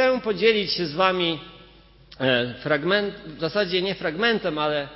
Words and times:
chcę 0.00 0.20
podzielić 0.20 0.72
się 0.72 0.86
z 0.86 0.92
Wami 0.92 1.38
e, 2.20 2.54
fragment, 2.54 3.14
w 3.26 3.40
zasadzie 3.40 3.82
nie 3.82 3.94
fragmentem, 3.94 4.58
ale 4.58 4.88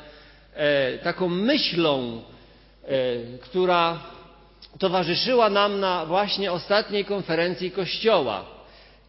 e, 0.54 0.98
taką 0.98 1.28
myślą, 1.28 2.22
która 3.40 4.00
towarzyszyła 4.78 5.50
nam 5.50 5.80
na 5.80 6.06
właśnie 6.06 6.52
ostatniej 6.52 7.04
konferencji 7.04 7.70
Kościoła. 7.70 8.44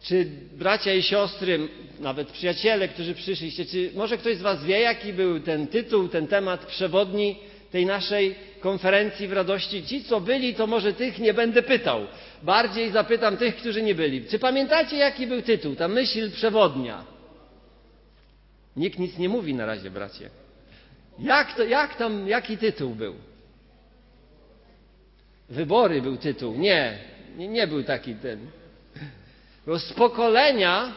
Czy 0.02 0.26
bracia 0.52 0.94
i 0.94 1.02
siostry, 1.02 1.68
nawet 2.00 2.28
przyjaciele, 2.28 2.88
którzy 2.88 3.14
przyszliście, 3.14 3.64
czy 3.64 3.90
może 3.94 4.18
ktoś 4.18 4.36
z 4.36 4.42
Was 4.42 4.64
wie, 4.64 4.80
jaki 4.80 5.12
był 5.12 5.40
ten 5.40 5.66
tytuł, 5.66 6.08
ten 6.08 6.26
temat 6.26 6.66
przewodni 6.66 7.36
tej 7.72 7.86
naszej 7.86 8.34
konferencji 8.60 9.28
w 9.28 9.32
radości? 9.32 9.86
Ci, 9.86 10.04
co 10.04 10.20
byli, 10.20 10.54
to 10.54 10.66
może 10.66 10.92
tych 10.92 11.18
nie 11.18 11.34
będę 11.34 11.62
pytał. 11.62 12.06
Bardziej 12.46 12.90
zapytam 12.90 13.36
tych, 13.36 13.56
którzy 13.56 13.82
nie 13.82 13.94
byli. 13.94 14.26
Czy 14.26 14.38
pamiętacie, 14.38 14.96
jaki 14.96 15.26
był 15.26 15.42
tytuł, 15.42 15.74
ta 15.76 15.88
myśl 15.88 16.30
przewodnia? 16.30 17.04
Nikt 18.76 18.98
nic 18.98 19.18
nie 19.18 19.28
mówi 19.28 19.54
na 19.54 19.66
razie, 19.66 19.90
bracie. 19.90 20.30
Jak, 21.18 21.54
to, 21.54 21.64
jak 21.64 21.96
tam, 21.96 22.28
jaki 22.28 22.58
tytuł 22.58 22.94
był? 22.94 23.14
Wybory 25.48 26.02
był 26.02 26.16
tytuł. 26.16 26.54
Nie, 26.54 26.98
nie, 27.36 27.48
nie 27.48 27.66
był 27.66 27.82
taki 27.82 28.14
ten. 28.14 28.50
Bo 29.66 29.78
z 29.78 29.92
pokolenia 29.92 30.92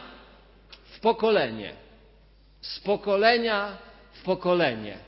w 0.84 1.00
pokolenie. 1.00 1.72
Z 2.60 2.80
pokolenia 2.80 3.76
w 4.12 4.22
pokolenie. 4.22 4.98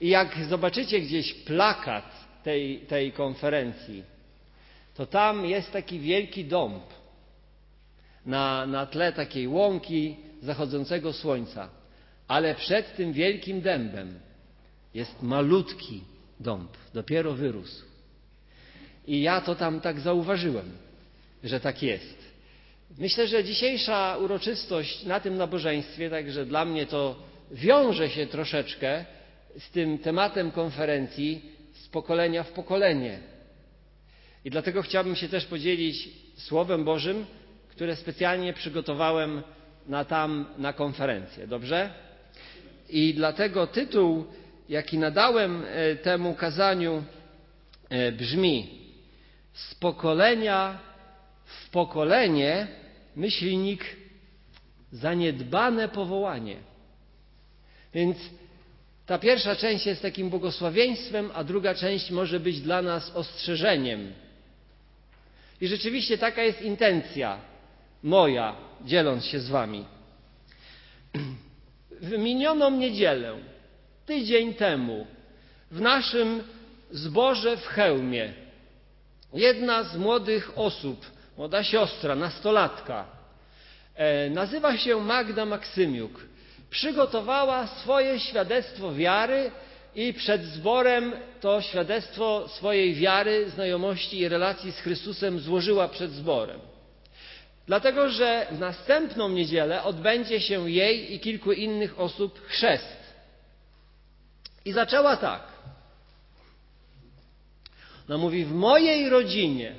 I 0.00 0.08
jak 0.08 0.36
zobaczycie 0.48 1.00
gdzieś 1.00 1.34
plakat 1.34 2.04
tej, 2.44 2.78
tej 2.78 3.12
konferencji, 3.12 4.13
to 4.94 5.06
tam 5.06 5.46
jest 5.46 5.72
taki 5.72 5.98
wielki 5.98 6.44
dąb 6.44 6.82
na, 8.26 8.66
na 8.66 8.86
tle 8.86 9.12
takiej 9.12 9.48
łąki 9.48 10.16
zachodzącego 10.42 11.12
słońca. 11.12 11.68
Ale 12.28 12.54
przed 12.54 12.96
tym 12.96 13.12
wielkim 13.12 13.60
dębem 13.60 14.18
jest 14.94 15.22
malutki 15.22 16.04
dąb, 16.40 16.70
dopiero 16.94 17.32
wyrósł. 17.32 17.84
I 19.06 19.22
ja 19.22 19.40
to 19.40 19.54
tam 19.54 19.80
tak 19.80 20.00
zauważyłem, 20.00 20.72
że 21.44 21.60
tak 21.60 21.82
jest. 21.82 22.24
Myślę, 22.98 23.28
że 23.28 23.44
dzisiejsza 23.44 24.16
uroczystość 24.16 25.04
na 25.04 25.20
tym 25.20 25.36
nabożeństwie, 25.36 26.10
także 26.10 26.46
dla 26.46 26.64
mnie 26.64 26.86
to 26.86 27.16
wiąże 27.50 28.10
się 28.10 28.26
troszeczkę 28.26 29.04
z 29.58 29.70
tym 29.70 29.98
tematem 29.98 30.50
konferencji 30.50 31.42
z 31.72 31.88
pokolenia 31.88 32.42
w 32.42 32.52
pokolenie. 32.52 33.33
I 34.44 34.50
dlatego 34.50 34.82
chciałbym 34.82 35.16
się 35.16 35.28
też 35.28 35.46
podzielić 35.46 36.08
Słowem 36.36 36.84
Bożym, 36.84 37.26
które 37.68 37.96
specjalnie 37.96 38.52
przygotowałem 38.52 39.42
na 39.86 40.04
tam, 40.04 40.46
na 40.58 40.72
konferencję. 40.72 41.46
Dobrze? 41.46 41.90
I 42.88 43.14
dlatego 43.14 43.66
tytuł, 43.66 44.24
jaki 44.68 44.98
nadałem 44.98 45.64
e, 45.66 45.96
temu 45.96 46.34
kazaniu, 46.34 47.04
e, 47.88 48.12
brzmi 48.12 48.78
z 49.52 49.74
pokolenia 49.74 50.78
w 51.44 51.70
pokolenie 51.70 52.66
myślnik 53.16 53.96
zaniedbane 54.92 55.88
powołanie. 55.88 56.56
Więc 57.94 58.16
ta 59.06 59.18
pierwsza 59.18 59.56
część 59.56 59.86
jest 59.86 60.02
takim 60.02 60.30
błogosławieństwem, 60.30 61.30
a 61.34 61.44
druga 61.44 61.74
część 61.74 62.10
może 62.10 62.40
być 62.40 62.60
dla 62.60 62.82
nas 62.82 63.16
ostrzeżeniem. 63.16 64.12
I 65.60 65.68
rzeczywiście 65.68 66.18
taka 66.18 66.42
jest 66.42 66.62
intencja 66.62 67.38
moja, 68.02 68.56
dzieląc 68.84 69.24
się 69.24 69.40
z 69.40 69.48
Wami. 69.48 69.84
W 72.00 72.18
minioną 72.18 72.70
niedzielę, 72.70 73.38
tydzień 74.06 74.54
temu, 74.54 75.06
w 75.70 75.80
naszym 75.80 76.42
zborze 76.90 77.56
w 77.56 77.66
Chełmie, 77.66 78.32
Jedna 79.34 79.82
z 79.82 79.96
młodych 79.96 80.58
osób, 80.58 81.06
młoda 81.36 81.62
siostra, 81.62 82.14
nastolatka, 82.14 83.06
e, 83.94 84.30
nazywa 84.30 84.76
się 84.76 85.00
Magda 85.00 85.46
Maksymiuk. 85.46 86.20
Przygotowała 86.70 87.66
swoje 87.66 88.20
świadectwo 88.20 88.94
wiary 88.94 89.50
i 89.94 90.14
przed 90.14 90.44
zborem 90.44 91.12
to 91.40 91.62
świadectwo 91.62 92.48
swojej 92.48 92.94
wiary, 92.94 93.50
znajomości 93.50 94.18
i 94.18 94.28
relacji 94.28 94.72
z 94.72 94.78
Chrystusem 94.78 95.40
złożyła 95.40 95.88
przed 95.88 96.12
zborem. 96.12 96.60
Dlatego, 97.66 98.10
że 98.10 98.46
w 98.50 98.58
następną 98.58 99.28
niedzielę 99.28 99.82
odbędzie 99.82 100.40
się 100.40 100.70
jej 100.70 101.14
i 101.14 101.20
kilku 101.20 101.52
innych 101.52 102.00
osób 102.00 102.40
chrzest. 102.46 102.96
I 104.64 104.72
zaczęła 104.72 105.16
tak. 105.16 105.42
No 108.08 108.18
mówi, 108.18 108.44
w 108.44 108.52
mojej 108.52 109.08
rodzinie 109.08 109.74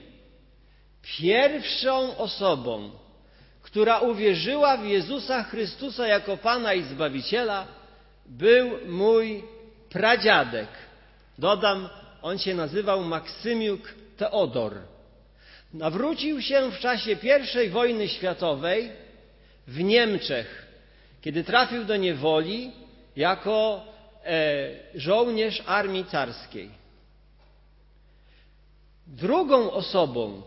pierwszą 1.01 2.17
osobą, 2.17 2.91
która 3.61 3.99
uwierzyła 3.99 4.77
w 4.77 4.85
Jezusa 4.85 5.43
Chrystusa 5.43 6.07
jako 6.07 6.37
Pana 6.37 6.73
i 6.73 6.83
Zbawiciela, 6.83 7.67
był 8.25 8.71
mój 8.87 9.43
pradziadek. 9.95 10.67
Dodam, 11.37 11.89
on 12.21 12.37
się 12.37 12.55
nazywał 12.55 13.03
Maksymiuk 13.03 13.93
Teodor. 14.17 14.73
Nawrócił 15.73 16.41
się 16.41 16.71
w 16.71 16.79
czasie 16.79 17.17
I 17.65 17.69
wojny 17.69 18.07
światowej 18.07 18.91
w 19.67 19.83
Niemczech, 19.83 20.67
kiedy 21.21 21.43
trafił 21.43 21.83
do 21.83 21.95
niewoli 21.95 22.71
jako 23.15 23.85
e, 24.25 24.69
żołnierz 24.95 25.63
armii 25.65 26.05
carskiej. 26.05 26.69
Drugą 29.07 29.71
osobą, 29.71 30.41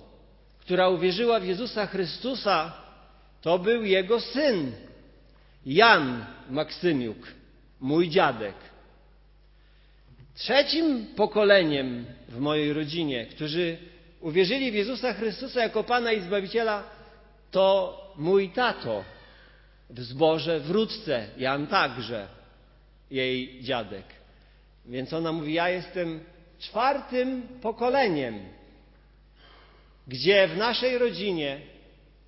która 0.60 0.88
uwierzyła 0.88 1.40
w 1.40 1.46
Jezusa 1.46 1.86
Chrystusa, 1.86 2.72
to 3.42 3.58
był 3.58 3.84
jego 3.84 4.20
syn, 4.20 4.72
Jan 5.66 6.24
Maksymiuk, 6.50 7.18
mój 7.80 8.08
dziadek. 8.08 8.67
Trzecim 10.38 11.06
pokoleniem 11.16 12.04
w 12.28 12.38
mojej 12.38 12.72
rodzinie, 12.72 13.26
którzy 13.26 13.76
uwierzyli 14.20 14.70
w 14.70 14.74
Jezusa 14.74 15.12
Chrystusa 15.12 15.62
jako 15.62 15.84
Pana 15.84 16.12
i 16.12 16.20
Zbawiciela, 16.20 16.84
to 17.50 17.96
mój 18.16 18.50
tato 18.50 19.04
w 19.90 20.00
zborze 20.00 20.60
w 20.60 20.70
Ródce, 20.70 21.28
Jan 21.36 21.66
także, 21.66 22.28
jej 23.10 23.62
dziadek. 23.62 24.04
Więc 24.86 25.12
ona 25.12 25.32
mówi, 25.32 25.52
ja 25.54 25.68
jestem 25.68 26.20
czwartym 26.58 27.42
pokoleniem, 27.62 28.38
gdzie 30.06 30.48
w 30.48 30.56
naszej 30.56 30.98
rodzinie 30.98 31.60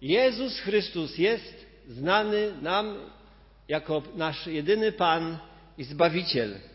Jezus 0.03 0.59
Chrystus 0.61 1.19
jest 1.19 1.67
znany 1.89 2.53
nam 2.63 2.97
jako 3.69 4.03
nasz 4.17 4.47
jedyny 4.47 4.93
Pan 4.93 5.39
i 5.79 5.85
Zbawiciel. 5.85 6.70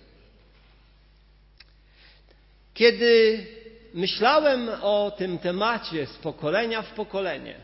Kiedy 2.75 3.45
myślałem 3.93 4.69
o 4.81 5.11
tym 5.17 5.37
temacie 5.37 6.05
z 6.05 6.13
pokolenia 6.13 6.81
w 6.81 6.93
pokolenie, 6.93 7.55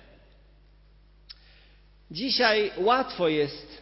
dzisiaj 2.11 2.71
łatwo 2.77 3.27
jest 3.27 3.81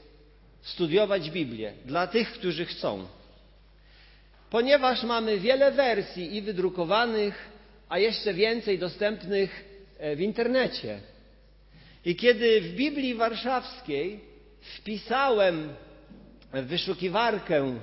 studiować 0.61 1.31
Biblię 1.31 1.73
dla 1.85 2.07
tych, 2.07 2.31
którzy 2.31 2.65
chcą 2.65 3.07
ponieważ 4.49 5.03
mamy 5.03 5.39
wiele 5.39 5.71
wersji 5.71 6.35
i 6.35 6.41
wydrukowanych, 6.41 7.49
a 7.89 7.99
jeszcze 7.99 8.33
więcej 8.33 8.79
dostępnych 8.79 9.65
e, 9.99 10.15
w 10.15 10.21
internecie. 10.21 10.99
I 12.05 12.15
kiedy 12.15 12.61
w 12.61 12.75
Biblii 12.75 13.15
Warszawskiej 13.15 14.19
wpisałem 14.61 15.73
wyszukiwarkę 16.53 17.79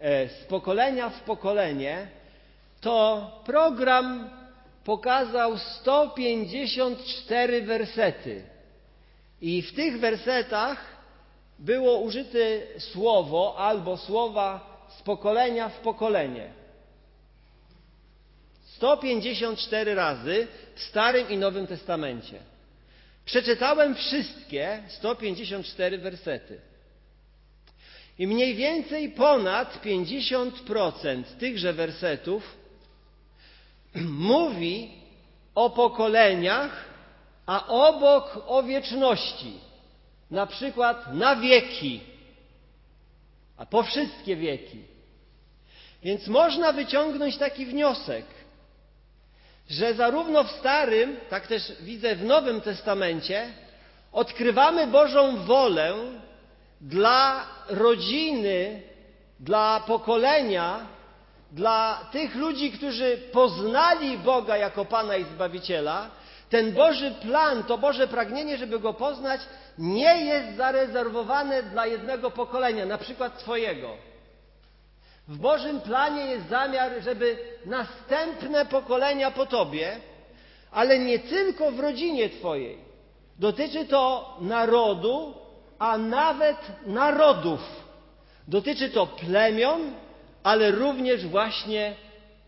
e, 0.00 0.28
z 0.28 0.44
pokolenia 0.44 1.10
w 1.10 1.20
pokolenie, 1.20 2.08
to 2.82 3.30
program 3.44 4.30
pokazał 4.84 5.58
154 5.58 7.62
wersety. 7.62 8.42
I 9.40 9.62
w 9.62 9.72
tych 9.72 10.00
wersetach 10.00 10.96
było 11.58 11.98
użyte 11.98 12.38
słowo 12.78 13.54
albo 13.58 13.96
słowa 13.96 14.72
z 14.98 15.02
pokolenia 15.02 15.68
w 15.68 15.78
pokolenie. 15.78 16.50
154 18.64 19.94
razy 19.94 20.46
w 20.74 20.82
Starym 20.82 21.30
i 21.30 21.36
Nowym 21.36 21.66
Testamencie. 21.66 22.38
Przeczytałem 23.24 23.94
wszystkie 23.94 24.82
154 24.88 25.98
wersety. 25.98 26.60
I 28.18 28.26
mniej 28.26 28.54
więcej 28.54 29.10
ponad 29.10 29.84
50% 29.84 31.22
tychże 31.38 31.72
wersetów 31.72 32.61
mówi 34.34 34.90
o 35.54 35.70
pokoleniach, 35.70 36.84
a 37.46 37.66
obok 37.66 38.44
o 38.46 38.62
wieczności. 38.62 39.52
na 40.30 40.46
przykład 40.46 41.14
na 41.14 41.36
wieki, 41.36 42.00
a 43.56 43.66
po 43.66 43.82
wszystkie 43.82 44.36
wieki. 44.36 44.78
Więc 46.02 46.28
można 46.28 46.72
wyciągnąć 46.72 47.36
taki 47.38 47.66
wniosek, 47.66 48.24
że 49.70 49.94
zarówno 49.94 50.44
w 50.44 50.50
Starym, 50.50 51.16
tak 51.30 51.46
też 51.46 51.72
widzę 51.80 52.16
w 52.16 52.24
Nowym 52.24 52.60
Testamencie, 52.60 53.52
odkrywamy 54.12 54.86
Bożą 54.86 55.36
wolę 55.36 55.94
dla 56.80 57.46
rodziny, 57.68 58.82
dla 59.40 59.80
pokolenia, 59.86 60.86
dla 61.52 62.08
tych 62.12 62.34
ludzi, 62.34 62.72
którzy 62.72 63.18
poznali 63.32 64.18
Boga 64.18 64.56
jako 64.56 64.84
Pana 64.84 65.16
i 65.16 65.24
Zbawiciela, 65.24 66.10
ten 66.50 66.72
Boży 66.72 67.14
plan, 67.22 67.64
to 67.64 67.78
Boże 67.78 68.08
pragnienie, 68.08 68.58
żeby 68.58 68.80
Go 68.80 68.94
poznać, 68.94 69.40
nie 69.78 70.24
jest 70.24 70.56
zarezerwowane 70.56 71.62
dla 71.62 71.86
jednego 71.86 72.30
pokolenia, 72.30 72.86
na 72.86 72.98
przykład 72.98 73.38
Twojego. 73.38 73.96
W 75.28 75.38
Bożym 75.38 75.80
planie 75.80 76.26
jest 76.26 76.48
zamiar, 76.48 76.92
żeby 77.02 77.38
następne 77.66 78.66
pokolenia 78.66 79.30
po 79.30 79.46
Tobie, 79.46 79.96
ale 80.70 80.98
nie 80.98 81.18
tylko 81.18 81.70
w 81.70 81.80
rodzinie 81.80 82.30
Twojej. 82.30 82.78
Dotyczy 83.38 83.84
to 83.84 84.36
narodu, 84.40 85.34
a 85.78 85.98
nawet 85.98 86.56
narodów. 86.86 87.60
Dotyczy 88.48 88.90
to 88.90 89.06
plemion, 89.06 89.80
ale 90.42 90.70
również 90.70 91.26
właśnie 91.26 91.94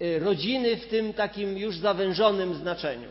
y, 0.03 0.19
rodziny 0.19 0.77
w 0.77 0.87
tym 0.87 1.15
takim 1.15 1.59
już 1.59 1.79
zawężonym 1.79 2.55
znaczeniu. 2.55 3.09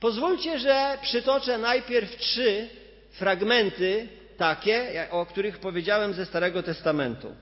Pozwólcie, 0.00 0.58
że 0.58 0.98
przytoczę 1.02 1.58
najpierw 1.58 2.16
trzy 2.16 2.68
fragmenty 3.10 4.08
takie, 4.36 5.06
o 5.10 5.26
których 5.26 5.58
powiedziałem 5.58 6.14
ze 6.14 6.26
Starego 6.26 6.62
Testamentu, 6.62 7.34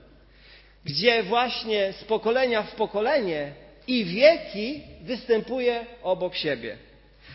gdzie 0.85 1.23
właśnie 1.23 1.93
z 1.93 2.03
pokolenia 2.03 2.63
w 2.63 2.75
pokolenie 2.75 3.53
i 3.87 4.05
wieki 4.05 4.83
występuje 5.01 5.85
obok 6.03 6.35
siebie. 6.35 6.77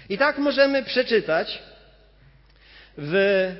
I 0.08 0.18
tak 0.18 0.38
możemy 0.38 0.82
przeczytać 0.82 1.62
w 2.98 3.52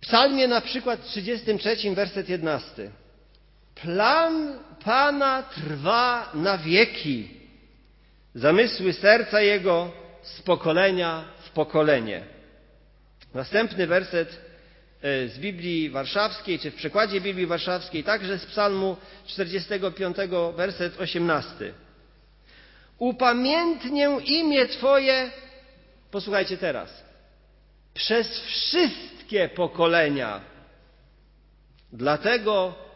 Psalmie 0.00 0.48
na 0.48 0.60
przykład 0.60 1.04
33, 1.04 1.94
werset 1.94 2.28
11. 2.28 2.90
Plan 3.82 4.58
Pana 4.84 5.42
trwa 5.42 6.30
na 6.34 6.58
wieki, 6.58 7.28
zamysły 8.34 8.92
serca 8.92 9.40
Jego 9.40 9.92
z 10.22 10.42
pokolenia 10.42 11.24
w 11.44 11.50
pokolenie. 11.50 12.22
Następny 13.34 13.86
werset 13.86 14.28
e, 15.02 15.28
z 15.28 15.38
Biblii 15.38 15.90
Warszawskiej, 15.90 16.58
czy 16.58 16.70
w 16.70 16.74
przekładzie 16.74 17.20
Biblii 17.20 17.46
Warszawskiej, 17.46 18.04
także 18.04 18.38
z 18.38 18.46
Psalmu 18.46 18.96
45, 19.26 20.16
werset 20.56 21.00
18. 21.00 21.72
Upamiętnię 22.98 24.10
imię 24.24 24.66
Twoje, 24.66 25.30
posłuchajcie 26.10 26.56
teraz, 26.56 27.04
przez 27.94 28.40
wszystkie 28.40 29.48
pokolenia. 29.48 30.40
Dlatego 31.92 32.87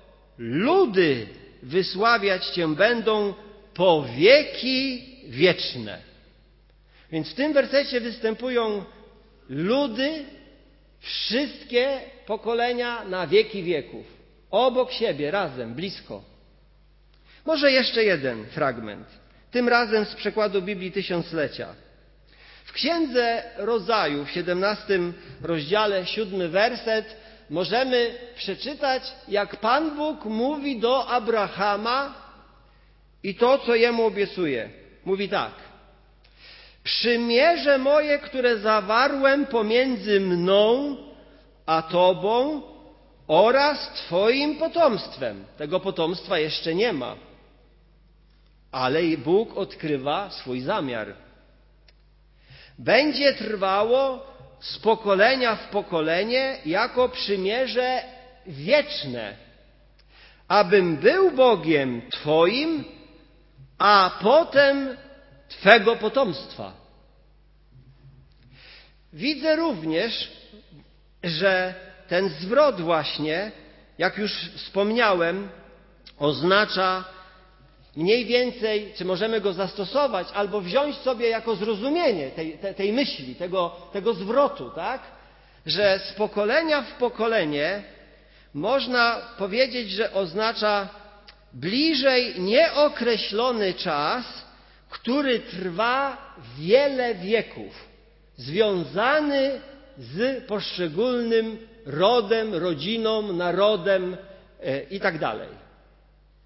ludy 0.43 1.27
wysławiać 1.63 2.47
Cię 2.47 2.69
będą 2.75 3.35
po 3.75 4.05
wieki 4.17 5.05
wieczne. 5.29 5.99
Więc 7.13 7.31
w 7.31 7.35
tym 7.35 7.53
wersecie 7.53 8.01
występują 8.01 8.85
ludy, 9.49 10.25
wszystkie 11.01 12.01
pokolenia 12.27 13.05
na 13.05 13.27
wieki 13.27 13.63
wieków. 13.63 14.07
Obok 14.51 14.93
siebie, 14.93 15.31
razem, 15.31 15.75
blisko. 15.75 16.23
Może 17.47 17.73
jeszcze 17.73 18.05
jeden 18.05 18.47
fragment. 18.47 19.07
Tym 19.51 19.69
razem 19.69 20.05
z 20.05 20.15
przekładu 20.15 20.63
Biblii 20.63 20.93
Tysiąclecia. 20.93 21.75
W 22.65 22.73
Księdze 22.73 23.43
Rodzaju, 23.57 24.25
w 24.25 24.31
17 24.31 24.99
rozdziale, 25.43 26.07
siódmy 26.07 26.49
werset, 26.49 27.17
możemy 27.53 28.19
przeczytać, 28.37 29.03
jak 29.29 29.57
Pan 29.57 29.97
Bóg 29.97 30.25
mówi 30.25 30.81
do 30.81 31.09
Abrahama 31.09 32.15
i 33.23 33.35
to, 33.35 33.59
co 33.59 33.75
jemu 33.75 34.07
obiecuje. 34.07 34.71
Mówi 35.05 35.29
tak. 35.29 35.53
Przymierze 36.85 37.79
moje, 37.79 38.19
które 38.19 38.59
zawarłem 38.59 39.47
pomiędzy 39.47 40.21
mną 40.21 40.97
a 41.67 41.83
Tobą 41.83 42.63
oraz 43.29 43.93
Twoim 43.95 44.57
potomstwem. 44.57 45.45
Tego 45.59 45.81
potomstwa 45.81 46.39
jeszcze 46.39 46.75
nie 46.75 46.93
ma. 46.93 47.17
Ale 48.73 49.03
Bóg 49.25 49.57
odkrywa 49.57 50.31
swój 50.31 50.61
zamiar. 50.61 51.15
Będzie 52.79 53.33
trwało 53.33 54.32
z 54.63 54.79
pokolenia 54.79 55.57
w 55.57 55.69
pokolenie 55.69 56.59
jako 56.67 57.09
przymierze 57.09 58.03
wieczne, 58.47 59.37
abym 60.49 60.97
był 60.97 61.31
Bogiem 61.31 62.03
Twoim, 62.11 62.85
a 63.79 64.19
potem 64.23 64.97
Twego 65.49 65.97
potomstwa. 65.97 66.73
Widzę 69.13 69.57
również, 69.57 70.33
że 71.25 71.75
ten 72.09 72.29
zwrot 72.29 72.81
właśnie, 72.81 73.53
jak 73.99 74.19
już 74.19 74.33
wspomniałem, 74.57 75.49
oznacza 76.19 77.05
mniej 77.97 78.25
więcej, 78.25 78.93
czy 78.97 79.05
możemy 79.05 79.41
go 79.41 79.53
zastosować, 79.53 80.29
albo 80.35 80.61
wziąć 80.61 80.97
sobie 80.97 81.29
jako 81.29 81.57
zrozumienie 81.57 82.31
tej, 82.31 82.59
tej, 82.59 82.75
tej 82.75 82.93
myśli, 82.93 83.35
tego, 83.35 83.77
tego 83.93 84.15
zwrotu, 84.15 84.71
tak? 84.71 85.03
Że 85.67 85.99
z 85.99 86.13
pokolenia 86.13 86.83
w 86.83 86.93
pokolenie 86.93 87.83
można 88.55 89.17
powiedzieć, 89.39 89.91
że 89.91 90.13
oznacza 90.13 90.89
bliżej 91.53 92.41
nieokreślony 92.41 93.75
czas, 93.75 94.25
który 94.91 95.41
trwa 95.41 96.17
wiele 96.59 97.15
wieków, 97.15 97.89
związany 98.37 99.61
z 99.99 100.45
poszczególnym 100.45 101.59
rodem, 101.87 102.55
rodziną, 102.55 103.33
narodem 103.33 104.17
e, 104.63 104.83
i 104.83 105.01
tak 105.01 105.19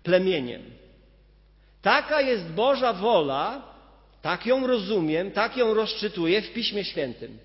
plemieniem. 0.02 0.75
Taka 1.86 2.20
jest 2.20 2.44
Boża 2.44 2.92
wola, 2.92 3.62
tak 4.22 4.46
ją 4.46 4.66
rozumiem, 4.66 5.30
tak 5.30 5.56
ją 5.56 5.74
rozczytuję 5.74 6.42
w 6.42 6.52
Piśmie 6.52 6.84
Świętym. 6.84 7.38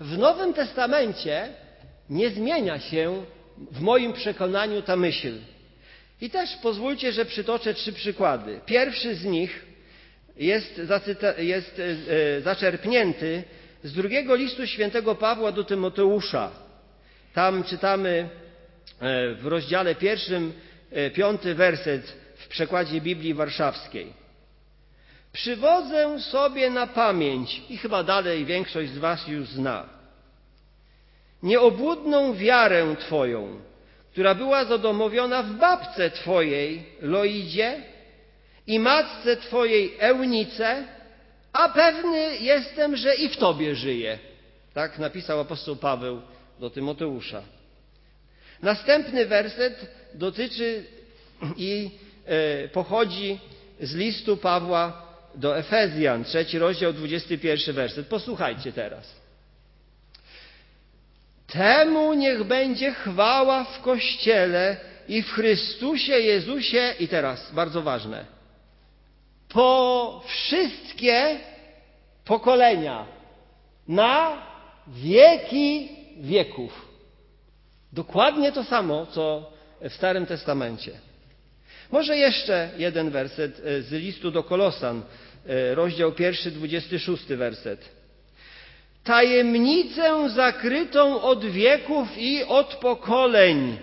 W 0.00 0.18
Nowym 0.18 0.54
Testamencie 0.54 1.48
nie 2.10 2.30
zmienia 2.30 2.80
się 2.80 3.24
w 3.58 3.80
moim 3.80 4.12
przekonaniu 4.12 4.82
ta 4.82 4.96
myśl. 4.96 5.38
I 6.20 6.30
też 6.30 6.56
pozwólcie, 6.56 7.12
że 7.12 7.24
przytoczę 7.24 7.74
trzy 7.74 7.92
przykłady. 7.92 8.60
Pierwszy 8.66 9.14
z 9.14 9.24
nich 9.24 9.66
jest, 10.36 10.80
jest 11.38 11.78
e, 11.78 11.84
e, 12.36 12.40
zaczerpnięty 12.40 13.44
z 13.82 13.92
drugiego 13.92 14.34
listu 14.34 14.66
świętego 14.66 15.14
Pawła 15.14 15.52
do 15.52 15.64
Tymoteusza. 15.64 16.50
Tam 17.34 17.64
czytamy 17.64 18.28
e, 19.00 19.34
w 19.34 19.46
rozdziale 19.46 19.94
pierwszym, 19.94 20.52
piąty 21.14 21.54
werset 21.54 22.23
przekładzie 22.54 23.00
Biblii 23.00 23.34
Warszawskiej. 23.34 24.12
Przywodzę 25.32 26.20
sobie 26.20 26.70
na 26.70 26.86
pamięć, 26.86 27.62
i 27.70 27.76
chyba 27.76 28.02
dalej 28.02 28.44
większość 28.44 28.90
z 28.90 28.98
Was 28.98 29.28
już 29.28 29.48
zna, 29.48 29.88
nieobłudną 31.42 32.34
wiarę 32.34 32.96
Twoją, 33.00 33.60
która 34.12 34.34
była 34.34 34.64
zadomowiona 34.64 35.42
w 35.42 35.50
babce 35.50 36.10
Twojej, 36.10 36.86
Loidzie, 37.00 37.82
i 38.66 38.78
matce 38.78 39.36
Twojej, 39.36 39.94
Eunice, 39.98 40.84
a 41.52 41.68
pewny 41.68 42.36
jestem, 42.36 42.96
że 42.96 43.14
i 43.14 43.28
w 43.28 43.36
Tobie 43.36 43.74
żyje. 43.74 44.18
Tak 44.74 44.98
napisał 44.98 45.40
apostoł 45.40 45.76
Paweł 45.76 46.22
do 46.60 46.70
Tymoteusza. 46.70 47.42
Następny 48.62 49.26
werset 49.26 49.90
dotyczy 50.14 50.84
i 51.56 51.90
pochodzi 52.72 53.38
z 53.80 53.94
listu 53.94 54.36
Pawła 54.36 55.02
do 55.34 55.58
Efezjan, 55.58 56.24
trzeci 56.24 56.58
rozdział, 56.58 56.92
dwudziesty 56.92 57.38
pierwszy 57.38 57.72
werset. 57.72 58.06
Posłuchajcie 58.06 58.72
teraz. 58.72 59.14
Temu 61.46 62.14
niech 62.14 62.44
będzie 62.44 62.92
chwała 62.92 63.64
w 63.64 63.80
Kościele 63.80 64.76
i 65.08 65.22
w 65.22 65.32
Chrystusie 65.32 66.12
Jezusie, 66.12 66.94
i 67.00 67.08
teraz 67.08 67.52
bardzo 67.52 67.82
ważne, 67.82 68.24
po 69.48 70.22
wszystkie 70.26 71.38
pokolenia, 72.24 73.06
na 73.88 74.42
wieki 74.86 75.88
wieków. 76.16 76.88
Dokładnie 77.92 78.52
to 78.52 78.64
samo, 78.64 79.06
co 79.06 79.52
w 79.80 79.92
Starym 79.92 80.26
Testamencie. 80.26 80.92
Może 81.92 82.16
jeszcze 82.16 82.70
jeden 82.78 83.10
werset 83.10 83.62
e, 83.64 83.82
z 83.82 83.92
listu 83.92 84.30
do 84.30 84.42
Kolosan, 84.42 85.02
e, 85.46 85.74
rozdział 85.74 86.12
pierwszy, 86.12 86.50
dwudziesty 86.50 86.98
szósty 86.98 87.36
werset. 87.36 87.88
Tajemnicę 89.04 90.30
zakrytą 90.30 91.22
od 91.22 91.44
wieków 91.44 92.18
i 92.18 92.44
od 92.44 92.74
pokoleń, 92.74 93.78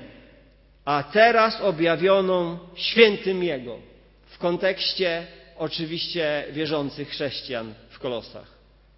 a 0.86 1.04
teraz 1.04 1.62
objawioną 1.62 2.60
świętym 2.76 3.44
Jego. 3.44 3.78
W 4.26 4.38
kontekście 4.38 5.28
oczywiście 5.58 6.44
wierzących 6.52 7.10
chrześcijan 7.10 7.74
w 7.90 8.00
Kolosach. 8.00 8.48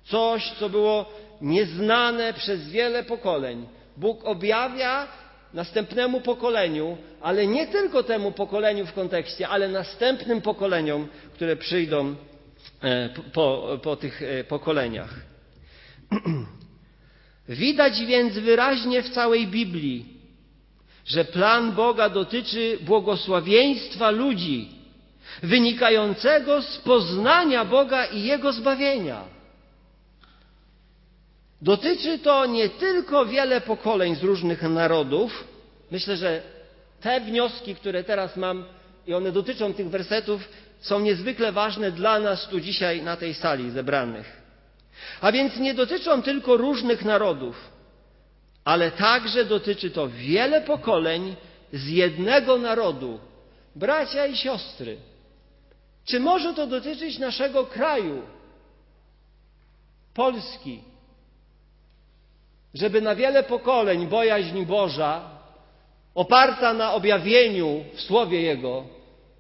Coś, 0.03 0.51
co 0.51 0.69
było 0.69 1.13
nieznane 1.41 2.33
przez 2.33 2.69
wiele 2.69 3.03
pokoleń. 3.03 3.67
Bóg 3.98 4.25
objawia 4.25 5.07
następnemu 5.53 6.22
pokoleniu, 6.22 6.98
ale 7.22 7.48
nie 7.48 7.67
tylko 7.67 8.03
temu 8.03 8.31
pokoleniu 8.31 8.86
w 8.86 8.93
kontekście, 8.93 9.48
ale 9.48 9.67
następnym 9.67 10.41
pokoleniom, 10.41 11.07
które 11.33 11.55
przyjdą 11.55 12.15
e, 12.83 13.10
po, 13.33 13.79
po 13.83 13.95
tych 13.95 14.22
e, 14.22 14.43
pokoleniach. 14.43 15.15
Widać 17.50 18.05
więc 18.05 18.33
wyraźnie 18.33 19.03
w 19.03 19.10
całej 19.10 19.48
Biblii, 19.48 20.05
że 21.05 21.25
plan 21.25 21.72
Boga 21.72 22.10
dotyczy 22.10 22.77
błogosławieństwa 22.81 24.12
ludzi, 24.12 24.69
wynikającego 25.43 26.62
z 26.62 26.77
poznania 26.77 27.65
Boga 27.65 28.05
i 28.05 28.24
Jego 28.24 28.53
zbawienia. 28.53 29.32
Dotyczy 31.63 32.20
to 32.20 32.46
nie 32.46 32.70
tylko 32.70 33.25
wiele 33.25 33.62
pokoleń 33.62 34.15
z 34.15 34.24
różnych 34.24 34.62
narodów. 34.62 35.43
Myślę, 35.91 36.17
że 36.17 36.41
te 37.01 37.22
wnioski, 37.22 37.75
które 37.75 38.03
teraz 38.03 38.38
mam, 38.38 38.65
i 39.08 39.13
one 39.13 39.32
dotyczą 39.32 39.74
tych 39.74 39.89
wersetów, 39.89 40.50
są 40.82 41.00
niezwykle 41.00 41.51
ważne 41.51 41.91
dla 41.91 42.20
nas 42.20 42.48
tu 42.48 42.60
dzisiaj 42.60 43.01
na 43.01 43.17
tej 43.17 43.34
sali 43.34 43.72
zebranych. 43.72 44.41
A 45.22 45.32
więc 45.32 45.58
nie 45.58 45.74
dotyczą 45.74 46.22
tylko 46.22 46.58
różnych 46.58 47.05
narodów, 47.05 47.70
ale 48.65 48.91
także 48.91 49.46
dotyczy 49.46 49.91
to 49.91 50.10
wiele 50.10 50.62
pokoleń 50.62 51.36
z 51.74 51.88
jednego 51.88 52.58
narodu, 52.58 53.20
bracia 53.75 54.27
i 54.27 54.36
siostry. 54.36 54.98
Czy 56.05 56.20
może 56.20 56.53
to 56.53 56.67
dotyczyć 56.67 57.20
naszego 57.20 57.65
kraju, 57.65 58.22
Polski? 60.13 60.92
Żeby 62.73 63.01
na 63.01 63.15
wiele 63.15 63.43
pokoleń 63.43 64.07
bojaźń 64.07 64.65
Boża, 64.65 65.29
oparta 66.15 66.73
na 66.73 66.93
objawieniu 66.93 67.83
w 67.93 68.01
Słowie 68.01 68.41
Jego, 68.41 68.83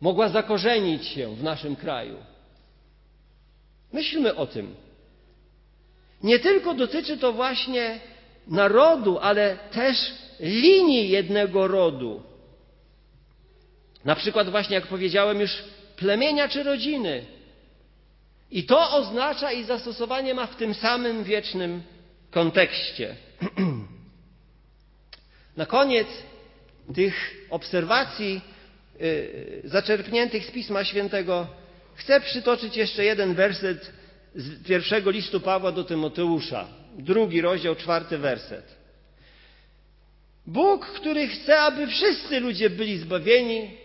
mogła 0.01 0.29
zakorzenić 0.29 1.05
się 1.05 1.35
w 1.35 1.43
naszym 1.43 1.75
kraju. 1.75 2.17
Myślmy 3.93 4.35
o 4.35 4.47
tym. 4.47 4.75
Nie 6.23 6.39
tylko 6.39 6.73
dotyczy 6.73 7.17
to 7.17 7.33
właśnie 7.33 7.99
narodu, 8.47 9.19
ale 9.19 9.57
też 9.71 9.97
linii 10.39 11.09
jednego 11.09 11.67
rodu. 11.67 12.21
Na 14.05 14.15
przykład, 14.15 14.49
właśnie 14.49 14.75
jak 14.75 14.87
powiedziałem 14.87 15.41
już, 15.41 15.63
plemienia 15.95 16.47
czy 16.47 16.63
rodziny. 16.63 17.25
I 18.51 18.63
to 18.63 18.91
oznacza 18.91 19.51
i 19.51 19.63
zastosowanie 19.63 20.33
ma 20.33 20.47
w 20.47 20.55
tym 20.55 20.73
samym 20.73 21.23
wiecznym 21.23 21.83
kontekście. 22.33 23.15
Na 25.57 25.65
koniec 25.65 26.07
tych 26.95 27.35
obserwacji 27.49 28.41
y, 29.01 29.61
zaczerpniętych 29.63 30.45
z 30.45 30.51
Pisma 30.51 30.83
Świętego 30.83 31.47
chcę 31.95 32.21
przytoczyć 32.21 32.77
jeszcze 32.77 33.05
jeden 33.05 33.35
werset 33.35 33.91
z 34.35 34.63
pierwszego 34.63 35.11
listu 35.11 35.39
Pawła 35.39 35.71
do 35.71 35.83
Tymoteusza, 35.83 36.67
drugi 36.97 37.41
rozdział, 37.41 37.75
czwarty 37.75 38.17
werset. 38.17 38.75
Bóg, 40.45 40.85
który 40.85 41.27
chce, 41.27 41.59
aby 41.59 41.87
wszyscy 41.87 42.39
ludzie 42.39 42.69
byli 42.69 42.97
zbawieni 42.97 43.77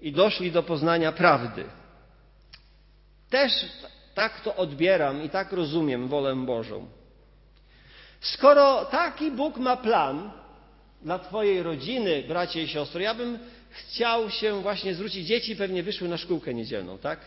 i 0.00 0.12
doszli 0.12 0.52
do 0.52 0.62
poznania 0.62 1.12
prawdy. 1.12 1.64
Też 3.30 3.52
tak 4.14 4.40
to 4.40 4.56
odbieram 4.56 5.22
i 5.22 5.30
tak 5.30 5.52
rozumiem 5.52 6.08
wolę 6.08 6.36
Bożą. 6.36 6.99
Skoro 8.20 8.84
taki 8.84 9.30
Bóg 9.30 9.56
ma 9.56 9.76
plan 9.76 10.30
dla 11.02 11.18
Twojej 11.18 11.62
rodziny, 11.62 12.22
bracie 12.28 12.62
i 12.62 12.68
siostry, 12.68 13.02
ja 13.02 13.14
bym 13.14 13.38
chciał 13.70 14.30
się 14.30 14.62
właśnie 14.62 14.94
zwrócić. 14.94 15.26
Dzieci 15.26 15.56
pewnie 15.56 15.82
wyszły 15.82 16.08
na 16.08 16.16
szkółkę 16.16 16.54
niedzielną, 16.54 16.98
tak? 16.98 17.20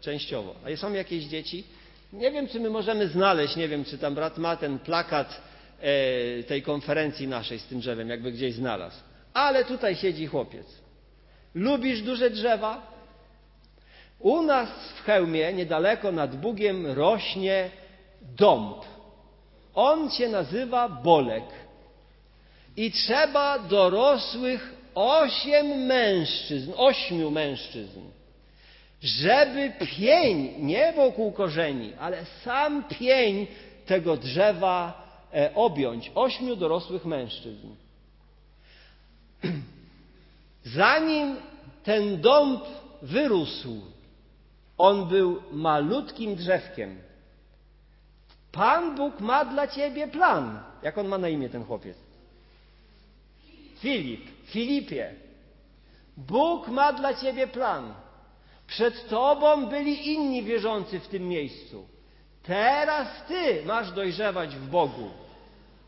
Częściowo. 0.00 0.54
A 0.64 0.76
są 0.76 0.92
jakieś 0.92 1.24
dzieci? 1.24 1.64
Nie 2.12 2.30
wiem, 2.30 2.48
czy 2.48 2.60
my 2.60 2.70
możemy 2.70 3.08
znaleźć, 3.08 3.56
nie 3.56 3.68
wiem, 3.68 3.84
czy 3.84 3.98
tam 3.98 4.14
brat 4.14 4.38
ma 4.38 4.56
ten 4.56 4.78
plakat 4.78 5.40
e, 5.80 6.42
tej 6.42 6.62
konferencji 6.62 7.28
naszej 7.28 7.58
z 7.58 7.64
tym 7.64 7.80
drzewem, 7.80 8.08
jakby 8.08 8.32
gdzieś 8.32 8.54
znalazł. 8.54 8.96
Ale 9.34 9.64
tutaj 9.64 9.96
siedzi 9.96 10.26
chłopiec. 10.26 10.66
Lubisz 11.54 12.02
duże 12.02 12.30
drzewa? 12.30 12.96
U 14.18 14.42
nas 14.42 14.68
w 14.96 15.04
Chełmie, 15.04 15.52
niedaleko 15.52 16.12
nad 16.12 16.36
Bugiem, 16.36 16.86
rośnie 16.86 17.70
dąb. 18.22 18.95
On 19.76 20.10
się 20.10 20.28
nazywa 20.28 20.88
Bolek. 20.88 21.44
I 22.76 22.90
trzeba 22.90 23.58
dorosłych 23.58 24.74
osiem 24.94 25.66
mężczyzn, 25.66 26.72
ośmiu 26.76 27.30
mężczyzn, 27.30 28.00
żeby 29.02 29.72
pień, 29.96 30.54
nie 30.58 30.92
wokół 30.92 31.32
korzeni, 31.32 31.92
ale 32.00 32.24
sam 32.44 32.84
pień 32.84 33.46
tego 33.86 34.16
drzewa 34.16 35.06
e, 35.34 35.54
objąć. 35.54 36.12
Ośmiu 36.14 36.56
dorosłych 36.56 37.04
mężczyzn. 37.04 37.68
Zanim 40.64 41.36
ten 41.84 42.20
dąb 42.20 42.64
wyrósł, 43.02 43.80
on 44.78 45.08
był 45.08 45.42
malutkim 45.52 46.36
drzewkiem. 46.36 47.05
Pan 48.56 48.94
Bóg 48.94 49.20
ma 49.20 49.44
dla 49.44 49.66
ciebie 49.66 50.08
plan. 50.08 50.60
Jak 50.82 50.98
on 50.98 51.08
ma 51.08 51.18
na 51.18 51.28
imię 51.28 51.48
ten 51.48 51.64
chłopiec? 51.64 51.96
Filip, 53.78 54.20
Filipie. 54.44 55.14
Bóg 56.16 56.68
ma 56.68 56.92
dla 56.92 57.14
ciebie 57.14 57.46
plan. 57.46 57.94
Przed 58.66 59.08
tobą 59.08 59.66
byli 59.66 60.12
inni 60.12 60.42
wierzący 60.42 61.00
w 61.00 61.08
tym 61.08 61.28
miejscu. 61.28 61.88
Teraz 62.42 63.08
ty 63.28 63.62
masz 63.64 63.92
dojrzewać 63.92 64.56
w 64.56 64.68
Bogu. 64.68 65.10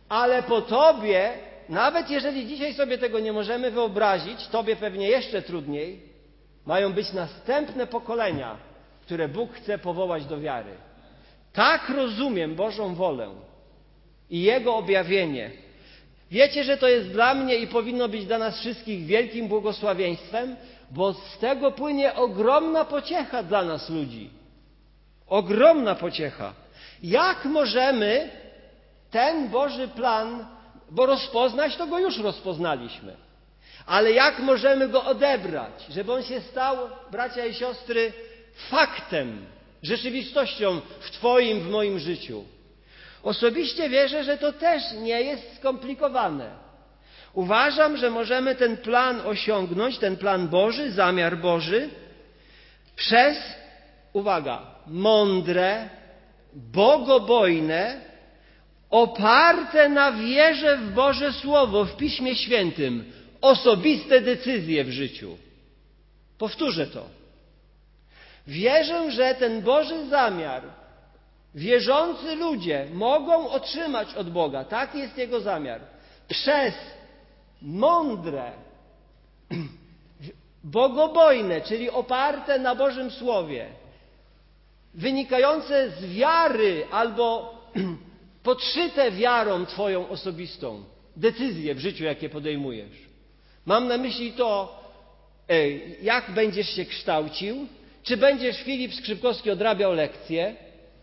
Ale 0.08 0.42
po 0.42 0.60
tobie, 0.60 1.32
nawet 1.68 2.10
jeżeli 2.10 2.46
dzisiaj 2.46 2.74
sobie 2.74 2.98
tego 2.98 3.20
nie 3.20 3.32
możemy 3.32 3.70
wyobrazić, 3.70 4.48
tobie 4.48 4.76
pewnie 4.76 5.08
jeszcze 5.08 5.42
trudniej, 5.42 6.02
mają 6.66 6.92
być 6.92 7.12
następne 7.12 7.86
pokolenia, 7.86 8.56
które 9.02 9.28
Bóg 9.28 9.52
chce 9.52 9.78
powołać 9.78 10.24
do 10.24 10.40
wiary. 10.40 10.72
Tak 11.58 11.88
rozumiem 11.88 12.54
Bożą 12.54 12.94
wolę 12.94 13.28
i 14.30 14.42
Jego 14.42 14.76
objawienie. 14.76 15.50
Wiecie, 16.30 16.64
że 16.64 16.76
to 16.76 16.88
jest 16.88 17.08
dla 17.08 17.34
mnie 17.34 17.54
i 17.54 17.66
powinno 17.66 18.08
być 18.08 18.26
dla 18.26 18.38
nas 18.38 18.60
wszystkich 18.60 19.06
wielkim 19.06 19.48
błogosławieństwem, 19.48 20.56
bo 20.90 21.12
z 21.12 21.38
tego 21.38 21.72
płynie 21.72 22.14
ogromna 22.14 22.84
pociecha 22.84 23.42
dla 23.42 23.62
nas 23.64 23.90
ludzi. 23.90 24.30
Ogromna 25.26 25.94
pociecha. 25.94 26.52
Jak 27.02 27.44
możemy 27.44 28.30
ten 29.10 29.48
Boży 29.48 29.88
plan, 29.88 30.46
bo 30.90 31.06
rozpoznać, 31.06 31.76
to 31.76 31.86
go 31.86 31.98
już 31.98 32.18
rozpoznaliśmy. 32.18 33.16
Ale 33.86 34.12
jak 34.12 34.38
możemy 34.38 34.88
go 34.88 35.04
odebrać, 35.04 35.86
żeby 35.90 36.12
on 36.12 36.22
się 36.22 36.40
stał, 36.40 36.76
bracia 37.10 37.46
i 37.46 37.54
siostry, 37.54 38.12
faktem, 38.70 39.46
rzeczywistością 39.82 40.80
w 41.00 41.10
Twoim, 41.10 41.60
w 41.60 41.70
moim 41.70 41.98
życiu. 41.98 42.44
Osobiście 43.22 43.88
wierzę, 43.88 44.24
że 44.24 44.38
to 44.38 44.52
też 44.52 44.82
nie 44.92 45.22
jest 45.22 45.56
skomplikowane. 45.56 46.50
Uważam, 47.34 47.96
że 47.96 48.10
możemy 48.10 48.54
ten 48.54 48.76
plan 48.76 49.20
osiągnąć, 49.20 49.98
ten 49.98 50.16
plan 50.16 50.48
Boży, 50.48 50.90
zamiar 50.90 51.38
Boży, 51.38 51.88
przez, 52.96 53.38
uwaga, 54.12 54.66
mądre, 54.86 55.88
bogobojne, 56.52 58.00
oparte 58.90 59.88
na 59.88 60.12
wierze 60.12 60.76
w 60.76 60.90
Boże 60.94 61.32
Słowo, 61.32 61.84
w 61.84 61.96
Piśmie 61.96 62.36
Świętym, 62.36 63.12
osobiste 63.40 64.20
decyzje 64.20 64.84
w 64.84 64.90
życiu. 64.90 65.36
Powtórzę 66.38 66.86
to. 66.86 67.17
Wierzę, 68.48 69.10
że 69.10 69.34
ten 69.34 69.62
Boży 69.62 70.08
zamiar 70.08 70.62
wierzący 71.54 72.34
ludzie 72.34 72.86
mogą 72.92 73.48
otrzymać 73.48 74.14
od 74.14 74.30
Boga, 74.30 74.64
taki 74.64 74.98
jest 74.98 75.18
Jego 75.18 75.40
zamiar, 75.40 75.80
przez 76.28 76.74
mądre, 77.62 78.52
bogobojne, 80.64 81.60
czyli 81.60 81.90
oparte 81.90 82.58
na 82.58 82.74
Bożym 82.74 83.10
Słowie, 83.10 83.66
wynikające 84.94 85.90
z 85.90 86.06
wiary 86.06 86.86
albo 86.90 87.54
podszyte 88.42 89.10
wiarą 89.10 89.66
Twoją 89.66 90.08
osobistą 90.08 90.84
decyzje 91.16 91.74
w 91.74 91.78
życiu, 91.78 92.04
jakie 92.04 92.28
podejmujesz. 92.28 93.08
Mam 93.66 93.88
na 93.88 93.96
myśli 93.96 94.32
to, 94.32 94.80
jak 96.02 96.30
będziesz 96.30 96.68
się 96.68 96.84
kształcił, 96.84 97.66
czy 98.08 98.16
będziesz 98.16 98.62
Filip 98.62 98.94
Skrzypkowski 98.94 99.50
odrabiał 99.50 99.92
lekcje, 99.92 100.54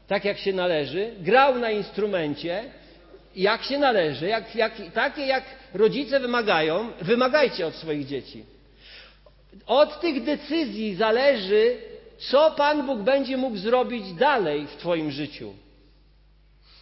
tak 0.07 0.25
jak 0.25 0.37
się 0.37 0.53
należy, 0.53 1.11
grał 1.19 1.59
na 1.59 1.71
instrumencie, 1.71 2.63
jak 3.35 3.63
się 3.63 3.79
należy, 3.79 4.27
jak, 4.27 4.55
jak, 4.55 4.73
takie 4.93 5.21
jak 5.25 5.43
rodzice 5.73 6.19
wymagają, 6.19 6.91
wymagajcie 7.01 7.67
od 7.67 7.75
swoich 7.75 8.07
dzieci. 8.07 8.45
Od 9.65 10.01
tych 10.01 10.23
decyzji 10.23 10.95
zależy, 10.95 11.77
co 12.17 12.51
Pan 12.51 12.85
Bóg 12.85 12.99
będzie 12.99 13.37
mógł 13.37 13.57
zrobić 13.57 14.13
dalej 14.13 14.67
w 14.67 14.75
Twoim 14.75 15.11
życiu. 15.11 15.53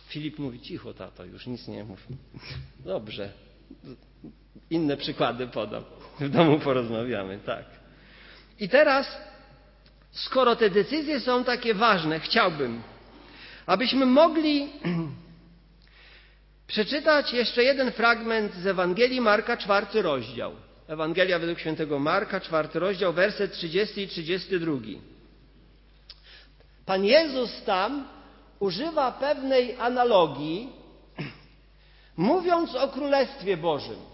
Filip 0.07 0.39
mówi, 0.39 0.59
cicho 0.59 0.93
tato, 0.93 1.25
już 1.25 1.47
nic 1.47 1.67
nie 1.67 1.83
mów. 1.83 2.07
Dobrze. 2.85 3.29
Inne 4.69 4.97
przykłady 4.97 5.47
podam. 5.47 5.83
W 6.19 6.29
domu 6.29 6.59
porozmawiamy, 6.59 7.39
tak. 7.45 7.65
I 8.59 8.69
teraz, 8.69 9.17
skoro 10.13 10.55
te 10.55 10.69
decyzje 10.69 11.19
są 11.19 11.43
takie 11.43 11.73
ważne, 11.73 12.19
chciałbym, 12.19 12.81
abyśmy 13.65 14.05
mogli 14.05 14.69
przeczytać 16.67 17.33
jeszcze 17.33 17.63
jeden 17.63 17.91
fragment 17.91 18.53
z 18.55 18.67
Ewangelii 18.67 19.21
Marka, 19.21 19.57
czwarty 19.57 20.01
rozdział. 20.01 20.51
Ewangelia 20.87 21.39
według 21.39 21.59
świętego 21.59 21.99
Marka, 21.99 22.39
czwarty 22.41 22.79
rozdział, 22.79 23.13
werset 23.13 23.53
30 23.53 24.01
i 24.01 24.07
32. 24.07 24.71
Pan 26.85 27.05
Jezus 27.05 27.63
tam 27.65 28.07
używa 28.59 29.11
pewnej 29.11 29.75
analogii, 29.79 30.69
mówiąc 32.17 32.75
o 32.75 32.87
Królestwie 32.87 33.57
Bożym. 33.57 34.12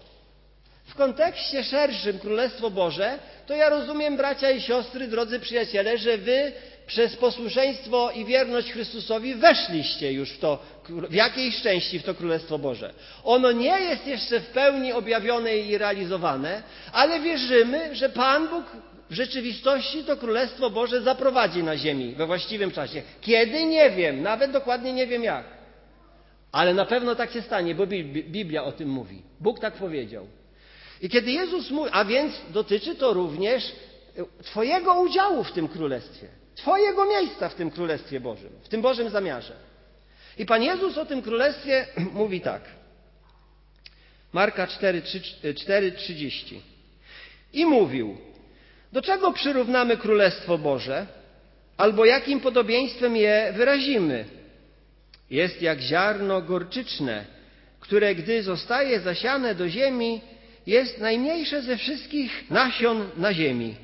W 0.90 0.94
kontekście 0.94 1.64
szerszym 1.64 2.18
Królestwo 2.18 2.70
Boże, 2.70 3.18
to 3.46 3.54
ja 3.54 3.68
rozumiem, 3.68 4.16
bracia 4.16 4.50
i 4.50 4.60
siostry, 4.60 5.08
drodzy 5.08 5.40
przyjaciele, 5.40 5.98
że 5.98 6.18
wy 6.18 6.52
przez 6.86 7.16
posłuszeństwo 7.16 8.10
i 8.10 8.24
wierność 8.24 8.72
Chrystusowi 8.72 9.34
weszliście 9.34 10.12
już 10.12 10.30
w 10.30 10.38
to, 10.38 10.62
w 10.88 11.14
jakiejś 11.14 11.62
części 11.62 11.98
w 11.98 12.02
to 12.02 12.14
Królestwo 12.14 12.58
Boże. 12.58 12.94
Ono 13.24 13.52
nie 13.52 13.80
jest 13.80 14.06
jeszcze 14.06 14.40
w 14.40 14.46
pełni 14.46 14.92
objawione 14.92 15.56
i 15.56 15.78
realizowane, 15.78 16.62
ale 16.92 17.20
wierzymy, 17.20 17.94
że 17.94 18.08
Pan 18.08 18.48
Bóg 18.48 18.64
w 19.10 19.14
rzeczywistości 19.14 20.04
to 20.04 20.16
Królestwo 20.16 20.70
Boże 20.70 21.02
zaprowadzi 21.02 21.62
na 21.62 21.76
ziemi 21.76 22.14
we 22.14 22.26
właściwym 22.26 22.70
czasie. 22.70 23.02
Kiedy? 23.20 23.64
Nie 23.64 23.90
wiem, 23.90 24.22
nawet 24.22 24.50
dokładnie 24.50 24.92
nie 24.92 25.06
wiem 25.06 25.24
jak. 25.24 25.44
Ale 26.52 26.74
na 26.74 26.84
pewno 26.84 27.14
tak 27.14 27.32
się 27.32 27.42
stanie, 27.42 27.74
bo 27.74 27.86
Biblia 27.86 28.64
o 28.64 28.72
tym 28.72 28.88
mówi. 28.88 29.22
Bóg 29.40 29.60
tak 29.60 29.74
powiedział. 29.74 30.39
I 31.00 31.08
kiedy 31.08 31.30
Jezus 31.30 31.70
mówi, 31.70 31.90
a 31.92 32.04
więc 32.04 32.32
dotyczy 32.50 32.94
to 32.94 33.12
również 33.12 33.72
e, 34.18 34.42
Twojego 34.44 35.00
udziału 35.00 35.44
w 35.44 35.52
tym 35.52 35.68
Królestwie, 35.68 36.28
Twojego 36.54 37.06
miejsca 37.06 37.48
w 37.48 37.54
tym 37.54 37.70
Królestwie 37.70 38.20
Bożym, 38.20 38.50
w 38.62 38.68
tym 38.68 38.82
Bożym 38.82 39.10
zamiarze. 39.10 39.52
I 40.38 40.46
Pan 40.46 40.62
Jezus 40.62 40.98
o 40.98 41.06
tym 41.06 41.22
Królestwie 41.22 41.86
mówi 42.14 42.40
tak. 42.40 42.62
Marka 44.32 44.66
4:30. 44.66 46.60
I 47.52 47.66
mówił: 47.66 48.18
do 48.92 49.02
czego 49.02 49.32
przyrównamy 49.32 49.96
Królestwo 49.96 50.58
Boże? 50.58 51.06
Albo 51.76 52.04
jakim 52.04 52.40
podobieństwem 52.40 53.16
je 53.16 53.52
wyrazimy? 53.56 54.24
Jest 55.30 55.62
jak 55.62 55.80
ziarno 55.80 56.42
gorczyczne, 56.42 57.24
które 57.80 58.14
gdy 58.14 58.42
zostaje 58.42 59.00
zasiane 59.00 59.54
do 59.54 59.68
ziemi, 59.68 60.20
jest 60.66 60.98
najmniejsze 60.98 61.62
ze 61.62 61.76
wszystkich 61.76 62.50
nasion 62.50 63.10
na 63.16 63.34
ziemi, 63.34 63.74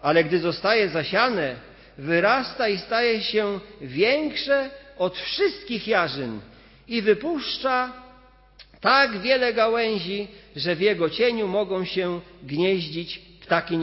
ale 0.00 0.24
gdy 0.24 0.38
zostaje 0.38 0.88
zasiane, 0.88 1.56
wyrasta 1.98 2.68
i 2.68 2.78
staje 2.78 3.22
się 3.22 3.60
większe 3.80 4.70
od 4.98 5.18
wszystkich 5.18 5.88
jarzyn 5.88 6.40
i 6.88 7.02
wypuszcza 7.02 7.92
tak 8.80 9.20
wiele 9.20 9.54
gałęzi, 9.54 10.28
że 10.56 10.76
w 10.76 10.80
jego 10.80 11.10
cieniu 11.10 11.48
mogą 11.48 11.84
się 11.84 12.20
gnieździć 12.42 13.18
ptaki 13.18 13.78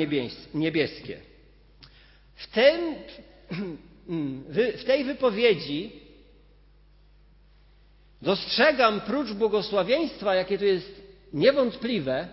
niebieskie. 0.53 1.17
W, 2.35 2.47
tym, 2.47 2.95
w 4.79 4.83
tej 4.83 5.03
wypowiedzi 5.03 5.91
dostrzegam 8.21 9.01
prócz 9.01 9.31
błogosławieństwa, 9.31 10.35
jakie 10.35 10.57
tu 10.57 10.65
jest 10.65 11.01
niewątpliwe, 11.33 12.27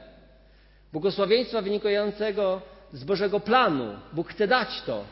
błogosławieństwa 0.92 1.62
wynikającego 1.62 2.62
z 2.92 3.04
Bożego 3.04 3.40
planu. 3.40 3.96
Bóg 4.12 4.28
chce 4.28 4.48
dać 4.48 4.82
to, 4.86 5.04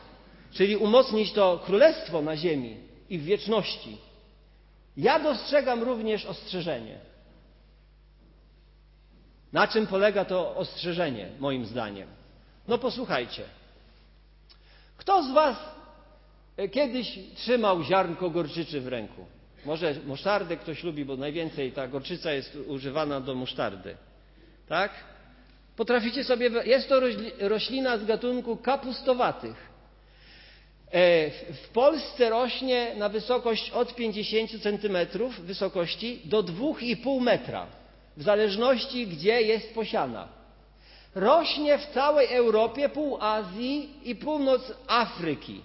czyli 0.51 0.77
umocnić 0.77 1.33
to 1.33 1.59
królestwo 1.65 2.21
na 2.21 2.37
ziemi 2.37 2.77
i 3.09 3.17
w 3.17 3.23
wieczności. 3.23 3.97
Ja 4.97 5.19
dostrzegam 5.19 5.83
również 5.83 6.25
ostrzeżenie. 6.25 6.97
Na 9.53 9.67
czym 9.67 9.87
polega 9.87 10.25
to 10.25 10.55
ostrzeżenie, 10.55 11.29
moim 11.39 11.65
zdaniem? 11.65 12.07
No 12.67 12.77
posłuchajcie. 12.77 13.43
Kto 14.97 15.23
z 15.23 15.31
Was 15.31 15.57
kiedyś 16.71 17.19
trzymał 17.35 17.83
ziarnko 17.83 18.29
gorczyczy 18.29 18.81
w 18.81 18.87
ręku? 18.87 19.25
Może 19.65 19.95
musztardę 20.05 20.57
ktoś 20.57 20.83
lubi, 20.83 21.05
bo 21.05 21.17
najwięcej 21.17 21.71
ta 21.71 21.87
gorczyca 21.87 22.31
jest 22.31 22.55
używana 22.67 23.21
do 23.21 23.35
musztardy. 23.35 23.97
Tak? 24.67 24.91
Potraficie 25.79 26.23
sobie. 26.23 26.49
Jest 26.65 26.89
to 26.89 27.01
roślina 27.39 27.97
z 27.97 28.05
gatunku 28.05 28.57
kapustowatych. 28.57 29.69
E, 30.91 31.29
w 31.53 31.69
Polsce 31.73 32.29
rośnie 32.29 32.95
na 32.97 33.09
wysokość 33.09 33.71
od 33.71 33.95
50 33.95 34.51
cm 34.63 34.97
wysokości 35.39 36.21
do 36.25 36.43
2,5 36.43 37.21
metra 37.21 37.67
w 38.17 38.23
zależności 38.23 39.07
gdzie 39.07 39.41
jest 39.41 39.73
posiana. 39.73 40.27
Rośnie 41.15 41.77
w 41.77 41.85
całej 41.85 42.27
Europie, 42.27 42.89
pół 42.89 43.17
Azji 43.21 43.89
i 44.03 44.15
północ 44.15 44.61
Afryki. 44.87 45.61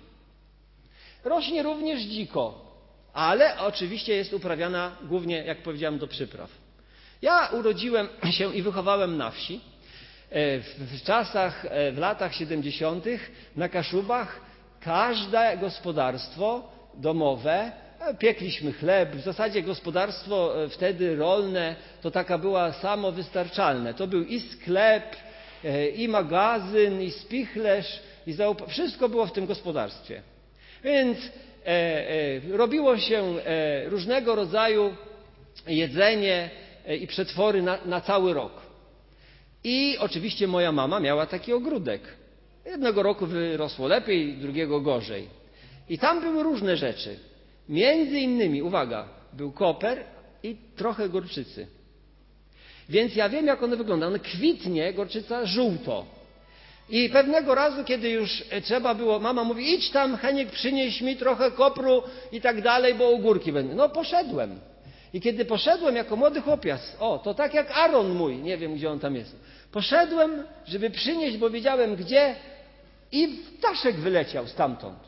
Rośnie 1.24 1.62
również 1.62 2.00
dziko, 2.00 2.72
ale 3.12 3.58
oczywiście 3.60 4.14
jest 4.14 4.32
uprawiana 4.32 4.96
głównie, 5.02 5.36
jak 5.44 5.62
powiedziałem, 5.62 5.98
do 5.98 6.06
przypraw. 6.06 6.50
Ja 7.22 7.48
urodziłem 7.52 8.08
się 8.30 8.54
i 8.54 8.62
wychowałem 8.62 9.16
na 9.16 9.30
wsi. 9.30 9.73
E, 10.34 10.60
w 10.60 11.02
czasach, 11.04 11.64
e, 11.70 11.92
w 11.92 11.98
latach 11.98 12.34
70. 12.34 13.04
na 13.56 13.68
Kaszubach 13.68 14.40
każde 14.80 15.56
gospodarstwo 15.60 16.72
domowe 16.94 17.72
Piekliśmy 18.18 18.72
chleb. 18.72 19.16
W 19.16 19.20
zasadzie 19.24 19.62
gospodarstwo 19.62 20.64
e, 20.64 20.68
wtedy 20.68 21.16
rolne 21.16 21.76
to 22.02 22.10
taka 22.10 22.38
była 22.38 22.72
samowystarczalne. 22.72 23.94
To 23.94 24.06
był 24.06 24.22
i 24.24 24.40
sklep, 24.40 25.16
e, 25.64 25.88
i 25.88 26.08
magazyn, 26.08 27.02
i 27.02 27.10
spichlerz, 27.10 28.00
i 28.26 28.34
zaupa- 28.34 28.68
wszystko 28.68 29.08
było 29.08 29.26
w 29.26 29.32
tym 29.32 29.46
gospodarstwie. 29.46 30.22
Więc 30.84 31.18
e, 31.18 31.68
e, 31.68 32.56
robiło 32.56 32.98
się 32.98 33.22
e, 33.46 33.88
różnego 33.88 34.34
rodzaju 34.34 34.94
jedzenie 35.66 36.50
e, 36.86 36.96
i 36.96 37.06
przetwory 37.06 37.62
na, 37.62 37.78
na 37.84 38.00
cały 38.00 38.34
rok. 38.34 38.63
I 39.64 39.96
oczywiście 40.00 40.46
moja 40.46 40.72
mama 40.72 41.00
miała 41.00 41.26
taki 41.26 41.52
ogródek. 41.52 42.00
Jednego 42.66 43.02
roku 43.02 43.26
wyrosło 43.26 43.88
lepiej, 43.88 44.32
drugiego 44.32 44.80
gorzej. 44.80 45.28
I 45.88 45.98
tam 45.98 46.20
były 46.20 46.42
różne 46.42 46.76
rzeczy. 46.76 47.18
Między 47.68 48.18
innymi, 48.18 48.62
uwaga, 48.62 49.08
był 49.32 49.52
koper 49.52 50.04
i 50.42 50.56
trochę 50.76 51.08
gorczycy. 51.08 51.66
Więc 52.88 53.16
ja 53.16 53.28
wiem, 53.28 53.46
jak 53.46 53.62
one 53.62 53.76
wygląda. 53.76 54.06
On 54.06 54.18
kwitnie, 54.18 54.92
gorczyca, 54.92 55.46
żółto. 55.46 56.06
I 56.90 57.08
pewnego 57.08 57.54
razu, 57.54 57.84
kiedy 57.84 58.10
już 58.10 58.44
trzeba 58.62 58.94
było, 58.94 59.18
mama 59.18 59.44
mówi, 59.44 59.74
idź 59.74 59.90
tam, 59.90 60.16
Heniek, 60.16 60.50
przynieś 60.50 61.00
mi 61.00 61.16
trochę 61.16 61.50
kopru 61.50 62.02
i 62.32 62.40
tak 62.40 62.62
dalej, 62.62 62.94
bo 62.94 63.08
ogórki 63.08 63.52
będą. 63.52 63.74
No 63.74 63.88
poszedłem. 63.88 64.60
I 65.14 65.20
kiedy 65.20 65.44
poszedłem 65.44 65.96
jako 65.96 66.16
młody 66.16 66.40
chłopiec, 66.40 66.80
o, 67.00 67.18
to 67.18 67.34
tak 67.34 67.54
jak 67.54 67.70
Aaron 67.70 68.10
mój, 68.10 68.36
nie 68.36 68.58
wiem, 68.58 68.74
gdzie 68.74 68.90
on 68.90 69.00
tam 69.00 69.16
jest. 69.16 69.36
Poszedłem, 69.72 70.44
żeby 70.66 70.90
przynieść, 70.90 71.36
bo 71.36 71.50
wiedziałem 71.50 71.96
gdzie 71.96 72.34
i 73.12 73.28
ptaszek 73.58 73.96
wyleciał 73.96 74.46
stamtąd. 74.46 74.98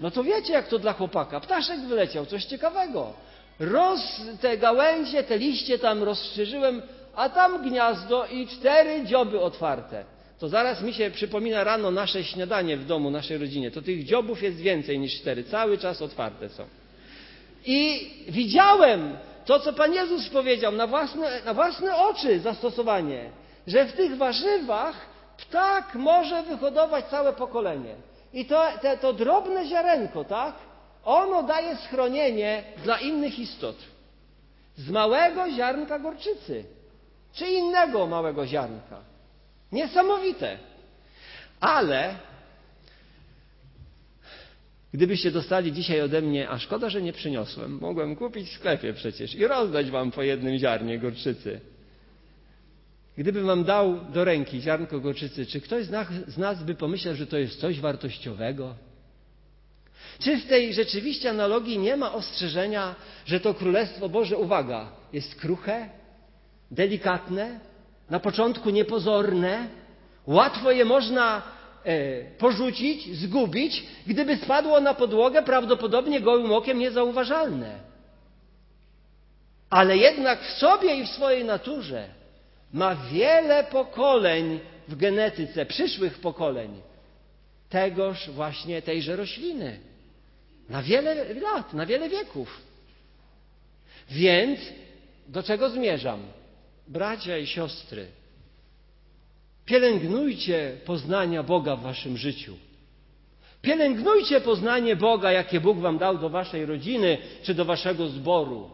No 0.00 0.10
to 0.10 0.24
wiecie, 0.24 0.52
jak 0.52 0.68
to 0.68 0.78
dla 0.78 0.92
chłopaka. 0.92 1.40
Ptaszek 1.40 1.80
wyleciał, 1.80 2.26
coś 2.26 2.44
ciekawego. 2.44 3.12
Roz, 3.60 4.20
te 4.40 4.58
gałęzie, 4.58 5.22
te 5.22 5.38
liście 5.38 5.78
tam 5.78 6.02
rozszerzyłem, 6.02 6.82
a 7.14 7.28
tam 7.28 7.62
gniazdo 7.62 8.26
i 8.26 8.46
cztery 8.46 9.04
dzioby 9.04 9.40
otwarte. 9.40 10.04
To 10.38 10.48
zaraz 10.48 10.82
mi 10.82 10.94
się 10.94 11.10
przypomina 11.10 11.64
rano 11.64 11.90
nasze 11.90 12.24
śniadanie 12.24 12.76
w 12.76 12.86
domu, 12.86 13.10
naszej 13.10 13.38
rodzinie. 13.38 13.70
To 13.70 13.82
tych 13.82 14.04
dziobów 14.04 14.42
jest 14.42 14.56
więcej 14.56 14.98
niż 14.98 15.20
cztery, 15.20 15.44
cały 15.44 15.78
czas 15.78 16.02
otwarte 16.02 16.48
są. 16.48 16.64
I 17.66 18.10
widziałem 18.28 19.16
to, 19.44 19.60
co 19.60 19.72
Pan 19.72 19.94
Jezus 19.94 20.28
powiedział, 20.28 20.72
na 20.72 20.86
własne, 20.86 21.42
na 21.44 21.54
własne 21.54 21.96
oczy 21.96 22.40
zastosowanie, 22.40 23.30
że 23.66 23.84
w 23.84 23.92
tych 23.92 24.16
warzywach 24.16 24.94
ptak 25.36 25.94
może 25.94 26.42
wyhodować 26.42 27.04
całe 27.04 27.32
pokolenie. 27.32 27.94
I 28.32 28.44
to, 28.44 28.64
te, 28.82 28.96
to 28.96 29.12
drobne 29.12 29.66
ziarenko, 29.66 30.24
tak? 30.24 30.54
Ono 31.04 31.42
daje 31.42 31.76
schronienie 31.76 32.64
dla 32.84 32.98
innych 32.98 33.38
istot. 33.38 33.76
Z 34.76 34.90
małego 34.90 35.50
ziarnka 35.50 35.98
gorczycy, 35.98 36.64
czy 37.32 37.46
innego 37.46 38.06
małego 38.06 38.46
ziarnka. 38.46 38.96
Niesamowite. 39.72 40.58
Ale 41.60 42.14
gdybyście 44.96 45.30
dostali 45.30 45.72
dzisiaj 45.72 46.00
ode 46.00 46.22
mnie, 46.22 46.48
a 46.50 46.58
szkoda, 46.58 46.90
że 46.90 47.02
nie 47.02 47.12
przyniosłem, 47.12 47.78
mogłem 47.80 48.16
kupić 48.16 48.48
w 48.48 48.54
sklepie 48.54 48.92
przecież 48.92 49.34
i 49.34 49.46
rozdać 49.46 49.90
wam 49.90 50.10
po 50.10 50.22
jednym 50.22 50.58
ziarnie 50.58 50.98
gorczycy. 50.98 51.60
Gdybym 53.18 53.46
wam 53.46 53.64
dał 53.64 54.00
do 54.12 54.24
ręki 54.24 54.60
ziarnko 54.60 55.00
gorczycy, 55.00 55.46
czy 55.46 55.60
ktoś 55.60 55.84
z 56.26 56.38
nas, 56.38 56.62
by 56.64 56.74
pomyślał, 56.74 57.14
że 57.14 57.26
to 57.26 57.38
jest 57.38 57.60
coś 57.60 57.80
wartościowego? 57.80 58.74
Czy 60.18 60.36
w 60.36 60.46
tej 60.46 60.74
rzeczywiście 60.74 61.30
analogii 61.30 61.78
nie 61.78 61.96
ma 61.96 62.12
ostrzeżenia, 62.12 62.94
że 63.26 63.40
to 63.40 63.54
Królestwo 63.54 64.08
Boże, 64.08 64.36
uwaga, 64.36 64.92
jest 65.12 65.34
kruche, 65.34 65.88
delikatne, 66.70 67.60
na 68.10 68.20
początku 68.20 68.70
niepozorne, 68.70 69.68
łatwo 70.26 70.70
je 70.70 70.84
można 70.84 71.42
porzucić, 72.38 73.16
zgubić, 73.16 73.84
gdyby 74.06 74.36
spadło 74.36 74.80
na 74.80 74.94
podłogę, 74.94 75.42
prawdopodobnie 75.42 76.20
gołym 76.20 76.52
okiem 76.52 76.78
niezauważalne. 76.78 77.80
Ale 79.70 79.96
jednak 79.96 80.42
w 80.42 80.50
sobie 80.50 80.94
i 80.94 81.04
w 81.04 81.08
swojej 81.08 81.44
naturze 81.44 82.08
ma 82.72 82.94
wiele 82.94 83.64
pokoleń 83.64 84.60
w 84.88 84.96
genetyce, 84.96 85.66
przyszłych 85.66 86.18
pokoleń, 86.18 86.80
tegoż 87.68 88.30
właśnie 88.30 88.82
tejże 88.82 89.16
rośliny. 89.16 89.80
Na 90.68 90.82
wiele 90.82 91.34
lat, 91.34 91.74
na 91.74 91.86
wiele 91.86 92.08
wieków. 92.08 92.60
Więc 94.10 94.60
do 95.28 95.42
czego 95.42 95.70
zmierzam? 95.70 96.22
Bracia 96.88 97.38
i 97.38 97.46
siostry, 97.46 98.06
pielęgnujcie 99.66 100.76
poznania 100.84 101.42
Boga 101.42 101.76
w 101.76 101.82
waszym 101.82 102.16
życiu. 102.16 102.56
Pielęgnujcie 103.62 104.40
poznanie 104.40 104.96
Boga, 104.96 105.32
jakie 105.32 105.60
Bóg 105.60 105.78
wam 105.78 105.98
dał 105.98 106.18
do 106.18 106.28
waszej 106.28 106.66
rodziny 106.66 107.18
czy 107.42 107.54
do 107.54 107.64
waszego 107.64 108.06
zboru. 108.06 108.70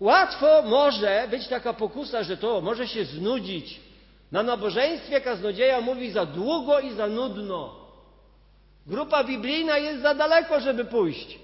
Łatwo 0.00 0.62
może 0.62 1.28
być 1.30 1.48
taka 1.48 1.72
pokusa, 1.72 2.22
że 2.22 2.36
to 2.36 2.60
może 2.60 2.88
się 2.88 3.04
znudzić. 3.04 3.80
Na 4.32 4.42
nabożeństwie 4.42 5.20
kaznodzieja 5.20 5.80
mówi 5.80 6.10
za 6.10 6.26
długo 6.26 6.80
i 6.80 6.92
za 6.92 7.06
nudno. 7.06 7.74
Grupa 8.86 9.24
biblijna 9.24 9.78
jest 9.78 10.02
za 10.02 10.14
daleko, 10.14 10.60
żeby 10.60 10.84
pójść. 10.84 11.38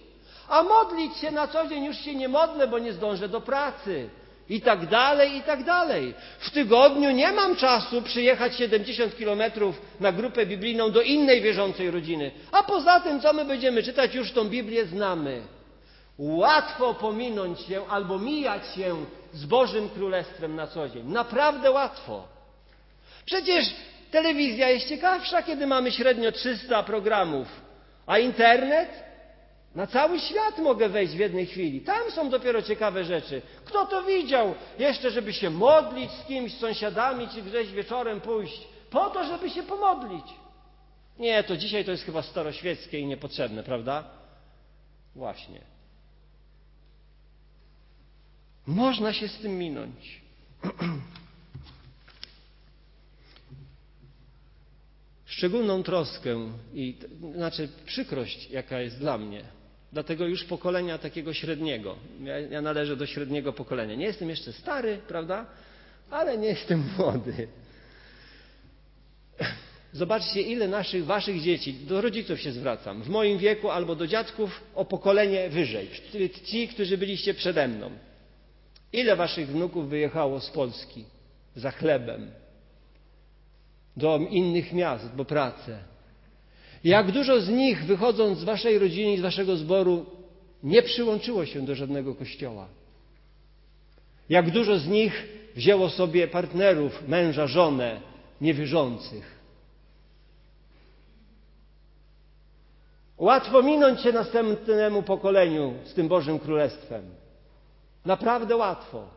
A 0.49 0.63
modlić 0.63 1.17
się 1.17 1.31
na 1.31 1.49
co 1.49 1.67
dzień 1.67 1.85
już 1.85 1.97
się 1.97 2.15
nie 2.15 2.29
modlę, 2.29 2.69
bo 2.69 2.79
nie 2.79 2.93
zdążę 2.93 3.29
do 3.29 3.41
pracy. 3.41 4.11
I 4.49 4.61
tak 4.61 4.87
dalej, 4.87 5.37
i 5.37 5.43
tak 5.43 5.65
dalej. 5.65 6.15
W 6.39 6.51
tygodniu 6.51 7.11
nie 7.11 7.33
mam 7.33 7.57
czasu 7.57 8.03
przyjechać 8.03 8.57
70 8.57 9.17
kilometrów 9.17 9.83
na 10.01 10.13
grupę 10.13 10.47
biblijną 10.47 10.91
do 10.91 11.03
innej 11.03 11.41
wierzącej 11.41 11.91
rodziny. 11.91 12.31
A 12.53 12.63
poza 12.63 13.01
tym, 13.01 13.21
co 13.21 13.33
my 13.33 13.45
będziemy 13.45 13.83
czytać, 13.83 14.15
już 14.15 14.33
tą 14.33 14.45
Biblię 14.45 14.87
znamy. 14.87 15.43
Łatwo 16.19 16.95
pominąć 16.95 17.61
się 17.61 17.87
albo 17.89 18.19
mijać 18.19 18.63
się 18.75 19.05
z 19.33 19.45
Bożym 19.45 19.89
Królestwem 19.89 20.57
na 20.57 20.67
co 20.67 20.89
dzień. 20.89 21.03
Naprawdę 21.07 21.71
łatwo. 21.71 22.29
Przecież 23.25 23.67
telewizja 24.11 24.71
jest 24.71 24.89
ciekawsza, 24.89 25.43
kiedy 25.43 25.67
mamy 25.67 25.93
średnio 25.93 26.33
300 26.33 26.83
programów, 26.83 27.49
a 28.07 28.19
internet 28.19 29.12
na 29.75 29.87
cały 29.87 30.21
świat 30.21 30.59
mogę 30.59 30.89
wejść 30.89 31.15
w 31.15 31.19
jednej 31.19 31.47
chwili. 31.47 31.81
Tam 31.81 32.11
są 32.11 32.31
dopiero 32.31 32.63
ciekawe 32.63 33.05
rzeczy. 33.05 33.43
Kto 33.65 33.87
to 33.87 34.03
widział? 34.03 34.55
Jeszcze, 34.79 35.11
żeby 35.11 35.33
się 35.33 35.51
modlić 35.51 36.11
z 36.11 36.27
kimś, 36.27 36.55
z 36.55 36.59
sąsiadami, 36.59 37.29
czy 37.29 37.43
gdzieś 37.43 37.73
wieczorem 37.73 38.21
pójść. 38.21 38.69
Po 38.91 39.11
to, 39.11 39.25
żeby 39.25 39.51
się 39.51 39.63
pomodlić. 39.63 40.25
Nie, 41.19 41.45
to 41.45 41.57
dzisiaj 41.57 41.85
to 41.85 41.91
jest 41.91 42.05
chyba 42.05 42.23
staroświeckie 42.23 42.99
i 42.99 43.07
niepotrzebne, 43.07 43.63
prawda? 43.63 44.05
Właśnie. 45.15 45.61
Można 48.67 49.13
się 49.13 49.29
z 49.29 49.39
tym 49.39 49.59
minąć. 49.59 50.23
Szczególną 55.27 55.83
troskę 55.83 56.53
i 56.75 56.97
znaczy 57.35 57.69
przykrość, 57.87 58.51
jaka 58.51 58.81
jest 58.81 58.99
dla 58.99 59.19
mnie, 59.19 59.45
dlatego 59.93 60.27
już 60.27 60.45
pokolenia 60.45 60.99
takiego 60.99 61.35
średniego. 61.35 61.97
Ja, 62.23 62.39
ja 62.39 62.63
należę 62.63 62.97
do 62.97 63.07
średniego 63.07 63.53
pokolenia. 63.53 63.95
Nie 63.95 64.07
jestem 64.07 64.31
jeszcze 64.31 64.53
stary, 64.53 64.99
prawda? 65.09 65.47
Ale 66.11 66.39
nie 66.39 66.49
jestem 66.49 66.85
młody. 66.99 67.49
Zobaczcie, 69.93 70.41
ile 70.41 70.69
naszych, 70.69 71.05
waszych 71.05 71.41
dzieci, 71.41 71.75
do 71.75 72.01
rodziców 72.01 72.41
się 72.41 72.53
zwracam, 72.53 73.03
w 73.03 73.09
moim 73.09 73.39
wieku 73.39 73.71
albo 73.71 73.97
do 73.97 74.07
dziadków 74.07 74.61
o 74.75 74.85
pokolenie 74.85 75.51
wyżej, 75.51 75.91
ci, 76.45 76.69
którzy 76.69 76.99
byliście 76.99 77.35
przede 77.35 77.69
mną. 77.69 77.91
Ile 78.93 79.17
waszych 79.17 79.49
wnuków 79.49 79.89
wyjechało 79.89 80.41
z 80.41 80.51
Polski 80.51 81.05
za 81.57 81.71
chlebem 81.71 82.31
do 83.97 84.19
innych 84.31 84.73
miast, 84.73 85.15
bo 85.17 85.25
pracę? 85.25 85.92
Jak 86.85 87.13
dużo 87.13 87.41
z 87.41 87.49
nich, 87.49 87.85
wychodząc 87.85 88.39
z 88.39 88.45
waszej 88.45 88.79
rodziny 88.79 89.19
z 89.19 89.21
waszego 89.21 89.57
zboru, 89.57 90.07
nie 90.63 90.83
przyłączyło 90.83 91.47
się 91.47 91.67
do 91.67 91.75
żadnego 91.75 92.15
kościoła? 92.15 92.69
Jak 94.29 94.51
dużo 94.51 94.79
z 94.79 94.87
nich 94.87 95.29
wzięło 95.57 95.91
sobie 95.91 96.29
partnerów, 96.29 97.09
męża, 97.09 97.47
żonę 97.47 98.01
niewierzących? 98.41 99.43
Łatwo 103.19 103.63
minąć 103.63 104.01
się 104.01 104.13
następnemu 104.13 105.03
pokoleniu 105.03 105.75
z 105.85 105.95
tym 105.95 106.09
Bożym 106.09 106.39
Królestwem. 106.39 107.05
Naprawdę 108.05 108.57
łatwo. 108.57 109.09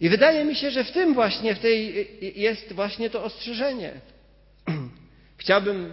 I 0.00 0.08
wydaje 0.08 0.44
mi 0.44 0.54
się, 0.54 0.70
że 0.70 0.84
w 0.84 0.92
tym 0.92 1.14
właśnie, 1.14 1.54
w 1.54 1.58
tej 1.58 2.06
jest 2.40 2.72
właśnie 2.72 3.10
to 3.10 3.24
ostrzeżenie. 3.24 4.00
Chciałbym 5.42 5.92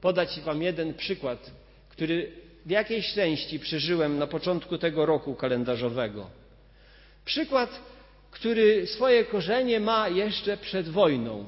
podać 0.00 0.40
Wam 0.40 0.62
jeden 0.62 0.94
przykład, 0.94 1.50
który 1.88 2.32
w 2.66 2.70
jakiejś 2.70 3.14
części 3.14 3.58
przeżyłem 3.58 4.18
na 4.18 4.26
początku 4.26 4.78
tego 4.78 5.06
roku 5.06 5.34
kalendarzowego. 5.34 6.30
Przykład, 7.24 7.80
który 8.30 8.86
swoje 8.86 9.24
korzenie 9.24 9.80
ma 9.80 10.08
jeszcze 10.08 10.56
przed 10.56 10.88
wojną. 10.88 11.44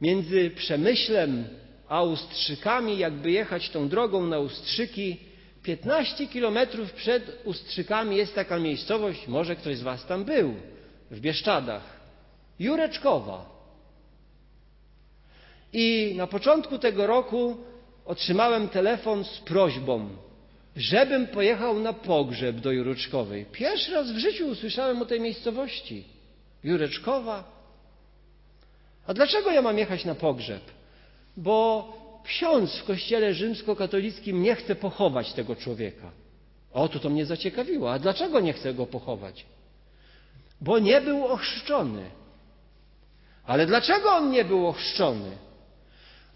Między 0.00 0.50
Przemyślem 0.50 1.44
a 1.88 2.02
Ustrzykami, 2.02 2.98
jakby 2.98 3.30
jechać 3.30 3.70
tą 3.70 3.88
drogą 3.88 4.26
na 4.26 4.38
Ustrzyki, 4.38 5.16
15 5.62 6.26
kilometrów 6.26 6.92
przed 6.92 7.40
Ustrzykami 7.44 8.16
jest 8.16 8.34
taka 8.34 8.58
miejscowość, 8.58 9.28
może 9.28 9.56
ktoś 9.56 9.76
z 9.76 9.82
Was 9.82 10.06
tam 10.06 10.24
był, 10.24 10.54
w 11.10 11.20
Bieszczadach, 11.20 12.00
Jureczkowa. 12.58 13.55
I 15.72 16.14
na 16.16 16.26
początku 16.26 16.78
tego 16.78 17.06
roku 17.06 17.56
otrzymałem 18.04 18.68
telefon 18.68 19.24
z 19.24 19.38
prośbą, 19.38 20.08
żebym 20.76 21.26
pojechał 21.26 21.80
na 21.80 21.92
pogrzeb 21.92 22.56
do 22.56 22.72
Jureczkowej. 22.72 23.46
Pierwszy 23.52 23.92
raz 23.92 24.12
w 24.12 24.18
życiu 24.18 24.48
usłyszałem 24.48 25.02
o 25.02 25.04
tej 25.04 25.20
miejscowości. 25.20 26.04
Jureczkowa. 26.64 27.56
A 29.06 29.14
dlaczego 29.14 29.50
ja 29.50 29.62
mam 29.62 29.78
jechać 29.78 30.04
na 30.04 30.14
pogrzeb? 30.14 30.62
Bo 31.36 31.92
ksiądz 32.24 32.76
w 32.76 32.84
kościele 32.84 33.34
rzymskokatolickim 33.34 34.42
nie 34.42 34.54
chce 34.54 34.74
pochować 34.74 35.32
tego 35.32 35.56
człowieka. 35.56 36.10
O, 36.72 36.88
to 36.88 36.98
to 36.98 37.10
mnie 37.10 37.26
zaciekawiło. 37.26 37.92
A 37.92 37.98
dlaczego 37.98 38.40
nie 38.40 38.52
chce 38.52 38.74
go 38.74 38.86
pochować? 38.86 39.46
Bo 40.60 40.78
nie 40.78 41.00
był 41.00 41.26
ochrzczony. 41.26 42.10
Ale 43.44 43.66
dlaczego 43.66 44.10
on 44.10 44.30
nie 44.30 44.44
był 44.44 44.66
ochrzczony? 44.66 45.30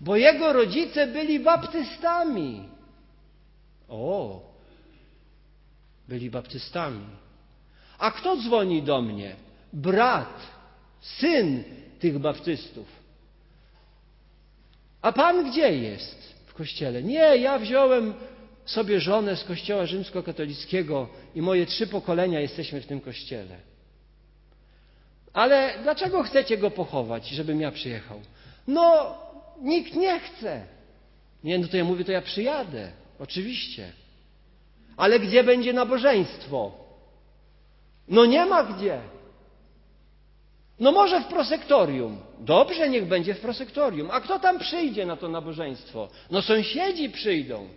Bo 0.01 0.17
jego 0.17 0.53
rodzice 0.53 1.07
byli 1.07 1.41
baptystami. 1.41 2.69
O, 3.89 4.41
byli 6.09 6.31
baptystami. 6.31 7.07
A 7.99 8.11
kto 8.11 8.37
dzwoni 8.37 8.83
do 8.83 9.03
mnie? 9.03 9.37
Brat, 9.73 10.47
syn 11.01 11.65
tych 11.99 12.19
baptystów. 12.19 12.87
A 15.03 15.13
pan 15.13 15.51
gdzie 15.51 15.77
jest 15.77 16.35
w 16.47 16.55
kościele? 16.55 17.03
Nie, 17.03 17.37
ja 17.37 17.59
wziąłem 17.59 18.15
sobie 18.65 19.01
żonę 19.01 19.37
z 19.37 19.45
kościoła 19.45 19.87
rzymskokatolickiego 19.87 21.09
i 21.35 21.43
moje 21.43 21.67
trzy 21.67 21.87
pokolenia 21.87 22.41
jesteśmy 22.41 22.81
w 22.81 22.87
tym 22.87 23.01
kościele. 23.01 23.57
Ale 25.33 25.75
dlaczego 25.83 26.23
chcecie 26.23 26.59
go 26.59 26.71
pochować, 26.71 27.29
żebym 27.29 27.61
ja 27.61 27.71
przyjechał? 27.71 28.21
No, 28.67 29.17
nikt 29.61 29.95
nie 29.95 30.21
chce. 30.21 30.67
Nie, 31.45 31.59
no 31.59 31.69
to 31.69 31.77
ja 31.77 31.85
mówię, 31.85 32.05
to 32.05 32.13
ja 32.13 32.23
przyjadę. 32.23 32.93
Oczywiście. 33.19 33.93
Ale 34.97 35.21
gdzie 35.21 35.45
będzie 35.45 35.73
nabożeństwo? 35.73 36.73
No 38.09 38.27
nie 38.27 38.47
ma 38.47 38.65
gdzie. 38.65 39.01
No 40.81 40.93
może 40.93 41.21
w 41.21 41.27
prosektorium. 41.27 42.21
Dobrze, 42.39 42.89
niech 42.89 43.07
będzie 43.07 43.35
w 43.35 43.41
prosektorium. 43.41 44.11
A 44.11 44.21
kto 44.21 44.39
tam 44.39 44.59
przyjdzie 44.59 45.07
na 45.07 45.17
to 45.17 45.29
nabożeństwo? 45.29 46.09
No 46.31 46.43
sąsiedzi 46.43 47.11
przyjdą. 47.11 47.69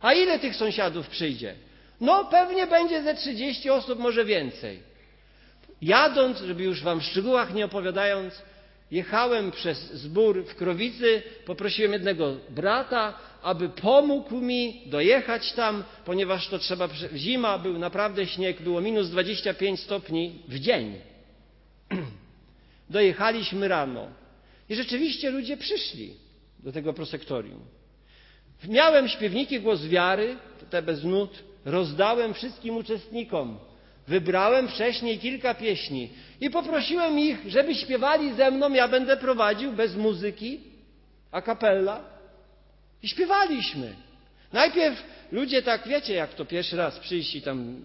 A 0.00 0.12
ile 0.12 0.38
tych 0.38 0.56
sąsiadów 0.56 1.08
przyjdzie? 1.08 1.54
No 2.00 2.24
pewnie 2.24 2.66
będzie 2.66 3.02
ze 3.02 3.14
30 3.14 3.70
osób, 3.70 3.98
może 3.98 4.24
więcej. 4.24 4.82
Jadąc, 5.82 6.38
żeby 6.38 6.62
już 6.62 6.82
wam 6.82 7.00
w 7.00 7.04
szczegółach 7.04 7.54
nie 7.54 7.64
opowiadając, 7.64 8.42
jechałem 8.90 9.50
przez 9.50 9.92
zbór 9.92 10.44
w 10.44 10.54
Krowicy, 10.54 11.22
poprosiłem 11.46 11.92
jednego 11.92 12.36
brata, 12.50 13.18
aby 13.42 13.68
pomógł 13.68 14.40
mi 14.40 14.82
dojechać 14.86 15.52
tam, 15.52 15.84
ponieważ 16.04 16.48
to 16.48 16.58
trzeba, 16.58 16.88
zima, 17.14 17.58
był 17.58 17.78
naprawdę 17.78 18.26
śnieg, 18.26 18.62
było 18.62 18.80
minus 18.80 19.10
25 19.10 19.80
stopni 19.80 20.38
w 20.48 20.58
dzień. 20.58 20.94
Dojechaliśmy 22.90 23.68
rano 23.68 24.06
i 24.68 24.74
rzeczywiście 24.74 25.30
ludzie 25.30 25.56
przyszli 25.56 26.14
do 26.58 26.72
tego 26.72 26.92
prosektorium. 26.92 27.60
Miałem 28.68 29.08
śpiewniki 29.08 29.60
głos 29.60 29.86
wiary, 29.86 30.36
te 30.70 30.82
bez 30.82 31.04
nut, 31.04 31.30
rozdałem 31.64 32.34
wszystkim 32.34 32.76
uczestnikom. 32.76 33.58
Wybrałem 34.08 34.68
wcześniej 34.68 35.18
kilka 35.18 35.54
pieśni 35.54 36.10
i 36.40 36.50
poprosiłem 36.50 37.18
ich, 37.18 37.38
żeby 37.46 37.74
śpiewali 37.74 38.34
ze 38.34 38.50
mną. 38.50 38.72
Ja 38.72 38.88
będę 38.88 39.16
prowadził 39.16 39.72
bez 39.72 39.96
muzyki, 39.96 40.60
a 41.32 41.42
kapella. 41.42 42.04
I 43.02 43.08
śpiewaliśmy. 43.08 43.94
Najpierw 44.52 45.04
ludzie 45.32 45.62
tak, 45.62 45.88
wiecie, 45.88 46.14
jak 46.14 46.34
to 46.34 46.44
pierwszy 46.44 46.76
raz 46.76 46.98
przyjść 46.98 47.34
i 47.34 47.42
tam 47.42 47.84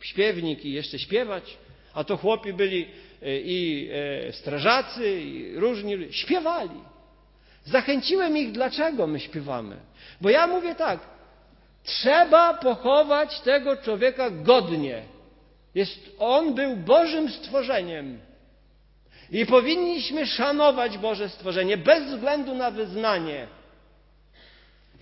śpiewnik 0.00 0.64
i 0.64 0.72
jeszcze 0.72 0.98
śpiewać, 0.98 1.56
a 1.94 2.04
to 2.04 2.16
chłopi 2.16 2.52
byli 2.52 2.86
e, 3.22 3.40
i 3.40 3.90
e, 3.92 4.32
strażacy, 4.32 5.20
i 5.20 5.54
różni, 5.56 5.96
śpiewali. 6.10 6.80
Zachęciłem 7.64 8.36
ich, 8.36 8.52
dlaczego 8.52 9.06
my 9.06 9.20
śpiewamy. 9.20 9.76
Bo 10.20 10.30
ja 10.30 10.46
mówię 10.46 10.74
tak, 10.74 11.00
trzeba 11.84 12.54
pochować 12.54 13.40
tego 13.40 13.76
człowieka 13.76 14.30
godnie. 14.30 15.02
Jest, 15.78 16.10
on 16.18 16.54
był 16.54 16.76
Bożym 16.76 17.30
stworzeniem. 17.30 18.18
I 19.30 19.46
powinniśmy 19.46 20.26
szanować 20.26 20.98
Boże 20.98 21.28
stworzenie 21.28 21.76
bez 21.76 22.04
względu 22.04 22.54
na 22.54 22.70
wyznanie. 22.70 23.46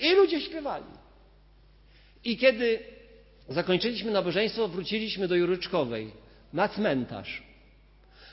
I 0.01 0.15
ludzie 0.15 0.41
śpiewali. 0.41 0.85
I 2.25 2.37
kiedy 2.37 2.79
zakończyliśmy 3.49 4.11
nabożeństwo, 4.11 4.69
wróciliśmy 4.69 5.29
do 5.29 5.35
Juryczkowej 5.35 6.13
na 6.53 6.69
cmentarz. 6.69 7.43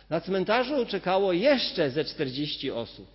Na 0.09 0.21
cmentarzu 0.21 0.85
czekało 0.85 1.33
jeszcze 1.33 1.91
ze 1.91 2.05
40 2.05 2.71
osób. 2.71 3.07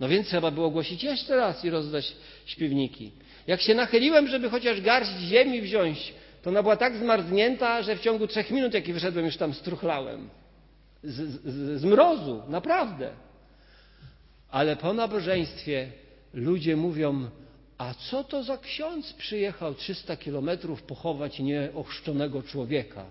No 0.00 0.08
więc 0.08 0.26
trzeba 0.26 0.50
było 0.50 0.70
głosić 0.70 1.02
jeszcze 1.02 1.36
raz 1.36 1.64
i 1.64 1.70
rozdać 1.70 2.16
śpiewniki. 2.46 3.12
Jak 3.46 3.60
się 3.60 3.74
nachyliłem, 3.74 4.28
żeby 4.28 4.50
chociaż 4.50 4.80
garść 4.80 5.12
ziemi 5.20 5.60
wziąć, 5.60 6.14
to 6.48 6.50
ona 6.50 6.62
była 6.62 6.76
tak 6.76 6.96
zmarznięta, 6.96 7.82
że 7.82 7.96
w 7.96 8.00
ciągu 8.00 8.26
trzech 8.26 8.50
minut, 8.50 8.74
jak 8.74 8.84
wyszedłem, 8.84 9.24
już 9.26 9.36
tam 9.36 9.54
struchlałem. 9.54 10.28
Z, 11.02 11.14
z, 11.44 11.80
z 11.80 11.84
mrozu, 11.84 12.42
naprawdę. 12.48 13.10
Ale 14.50 14.76
po 14.76 14.92
nabożeństwie 14.92 15.90
ludzie 16.34 16.76
mówią, 16.76 17.30
a 17.78 17.94
co 17.94 18.24
to 18.24 18.42
za 18.42 18.58
ksiądz 18.58 19.12
przyjechał 19.12 19.74
300 19.74 20.16
kilometrów 20.16 20.82
pochować 20.82 21.38
nieochrzczonego 21.38 22.42
człowieka? 22.42 23.04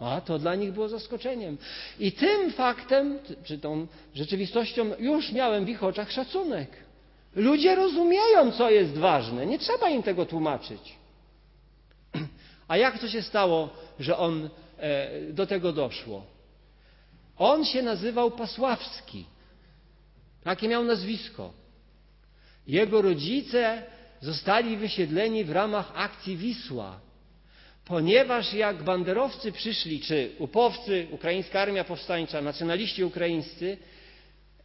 A 0.00 0.20
to 0.20 0.38
dla 0.38 0.54
nich 0.54 0.72
było 0.72 0.88
zaskoczeniem. 0.88 1.58
I 2.00 2.12
tym 2.12 2.52
faktem, 2.52 3.18
czy 3.44 3.58
tą 3.58 3.86
rzeczywistością, 4.14 4.90
już 4.98 5.32
miałem 5.32 5.64
w 5.64 5.68
ich 5.68 5.84
oczach 5.84 6.12
szacunek. 6.12 6.70
Ludzie 7.36 7.74
rozumieją, 7.74 8.52
co 8.52 8.70
jest 8.70 8.98
ważne. 8.98 9.46
Nie 9.46 9.58
trzeba 9.58 9.88
im 9.88 10.02
tego 10.02 10.26
tłumaczyć. 10.26 11.03
A 12.68 12.76
jak 12.76 12.98
to 12.98 13.08
się 13.08 13.22
stało, 13.22 13.68
że 14.00 14.16
on 14.16 14.50
e, 14.78 15.10
do 15.32 15.46
tego 15.46 15.72
doszło? 15.72 16.26
On 17.38 17.64
się 17.64 17.82
nazywał 17.82 18.30
Pasławski. 18.30 19.24
Takie 20.44 20.68
miał 20.68 20.84
nazwisko. 20.84 21.52
Jego 22.66 23.02
rodzice 23.02 23.82
zostali 24.20 24.76
wysiedleni 24.76 25.44
w 25.44 25.50
ramach 25.50 25.92
akcji 25.94 26.36
Wisła 26.36 27.00
ponieważ 27.84 28.54
jak 28.54 28.82
banderowcy 28.82 29.52
przyszli, 29.52 30.00
czy 30.00 30.30
upowcy, 30.38 31.06
ukraińska 31.10 31.60
armia 31.60 31.84
powstańcza, 31.84 32.40
nacjonaliści 32.40 33.04
ukraińscy, 33.04 33.76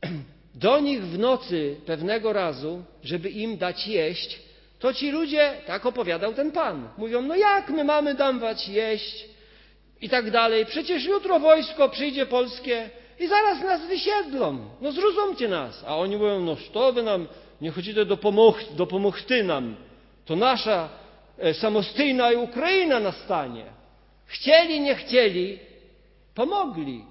do 0.55 0.79
nich 0.79 1.03
w 1.03 1.19
nocy 1.19 1.75
pewnego 1.85 2.33
razu, 2.33 2.83
żeby 3.03 3.29
im 3.29 3.57
dać 3.57 3.87
jeść, 3.87 4.39
to 4.79 4.93
ci 4.93 5.11
ludzie, 5.11 5.53
tak 5.67 5.85
opowiadał 5.85 6.33
ten 6.33 6.51
pan, 6.51 6.89
mówią, 6.97 7.21
no 7.21 7.35
jak 7.35 7.69
my 7.69 7.83
mamy 7.83 8.13
dawać 8.13 8.67
jeść 8.67 9.25
i 10.01 10.09
tak 10.09 10.31
dalej, 10.31 10.65
przecież 10.65 11.05
jutro 11.05 11.39
wojsko 11.39 11.89
przyjdzie 11.89 12.25
polskie 12.25 12.89
i 13.19 13.27
zaraz 13.27 13.61
nas 13.61 13.87
wysiedlą, 13.87 14.57
no 14.81 14.91
zrozumcie 14.91 15.47
nas. 15.47 15.83
A 15.87 15.97
oni 15.97 16.17
mówią, 16.17 16.39
no 16.39 16.57
co 16.73 16.93
wy 16.93 17.03
nam, 17.03 17.27
nie 17.61 17.71
chodzicie 17.71 18.05
do, 18.05 18.17
pomoch, 18.17 18.59
do 18.75 18.87
pomochty 18.87 19.43
nam, 19.43 19.75
to 20.25 20.35
nasza 20.35 20.89
E, 21.39 21.53
samostojna 21.53 22.29
Ukraina 22.31 22.99
nastanie. 22.99 23.65
Chcieli, 24.25 24.81
nie 24.81 24.95
chcieli, 24.95 25.59
pomogli. 26.35 27.03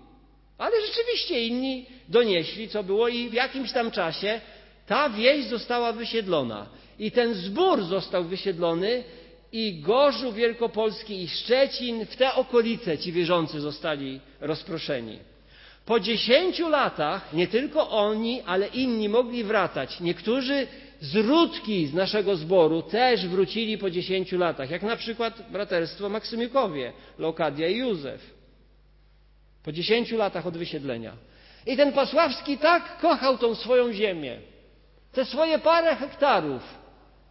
Ale 0.59 0.73
rzeczywiście 0.87 1.47
inni 1.47 1.87
donieśli, 2.09 2.69
co 2.69 2.83
było, 2.83 3.09
i 3.09 3.29
w 3.29 3.33
jakimś 3.33 3.73
tam 3.73 3.91
czasie 3.91 4.41
ta 4.87 5.09
wieś 5.09 5.45
została 5.45 5.93
wysiedlona. 5.93 6.67
I 6.99 7.11
ten 7.11 7.35
zbór 7.35 7.83
został 7.83 8.25
wysiedlony, 8.25 9.05
i 9.53 9.81
Gorzów 9.81 10.35
Wielkopolski, 10.35 11.23
i 11.23 11.29
Szczecin, 11.29 12.07
w 12.07 12.17
te 12.17 12.35
okolice 12.35 12.99
ci 12.99 13.13
wierzący 13.13 13.61
zostali 13.61 14.21
rozproszeni. 14.41 15.19
Po 15.87 16.01
dziesięciu 16.01 16.69
latach 16.69 17.33
nie 17.33 17.47
tylko 17.47 17.91
oni, 17.91 18.43
ale 18.47 18.67
inni 18.67 19.09
mogli 19.09 19.45
wracać. 19.45 20.01
Niektórzy 20.01 20.67
zródki 21.01 21.87
z 21.87 21.95
naszego 21.95 22.37
zboru 22.37 22.83
też 22.83 23.27
wrócili 23.27 23.79
po 23.79 23.91
dziesięciu 23.91 24.39
latach, 24.39 24.71
jak 24.71 24.83
na 24.83 24.97
przykład 24.97 25.51
braterstwo 25.51 26.09
Maksymiukowie, 26.09 26.93
Lokadia 27.19 27.69
i 27.69 27.77
Józef. 27.77 28.35
Po 29.65 29.73
dziesięciu 29.73 30.17
latach 30.17 30.47
od 30.47 30.57
wysiedlenia. 30.57 31.13
I 31.67 31.77
ten 31.77 31.93
Pasławski 31.93 32.59
tak 32.59 33.01
kochał 33.01 33.39
tą 33.39 33.55
swoją 33.55 33.93
ziemię, 33.93 34.39
te 35.13 35.25
swoje 35.25 35.59
parę 35.59 35.97
hektarów 35.97 36.78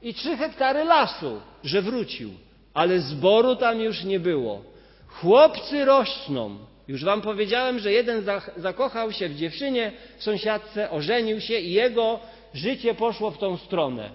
i 0.02 0.14
trzy 0.14 0.38
hektary 0.38 0.84
lasu, 0.84 1.42
że 1.64 1.82
wrócił. 1.82 2.30
Ale 2.74 3.00
zboru 3.00 3.56
tam 3.56 3.80
już 3.80 4.04
nie 4.04 4.20
było. 4.20 4.62
Chłopcy 5.08 5.86
rosną. 5.86 6.58
Już 6.88 7.04
wam 7.04 7.22
powiedziałem, 7.22 7.80
że 7.80 7.92
jeden 7.92 8.26
zakochał 8.58 9.12
się 9.12 9.30
w 9.30 9.36
dziewczynie 9.36 9.92
w 10.18 10.24
sąsiadce, 10.24 10.92
ożenił 10.92 11.42
się 11.42 11.60
i 11.60 11.72
jego 11.72 12.20
życie 12.54 12.94
poszło 12.94 13.32
w 13.32 13.38
tą 13.38 13.58
stronę. 13.58 14.10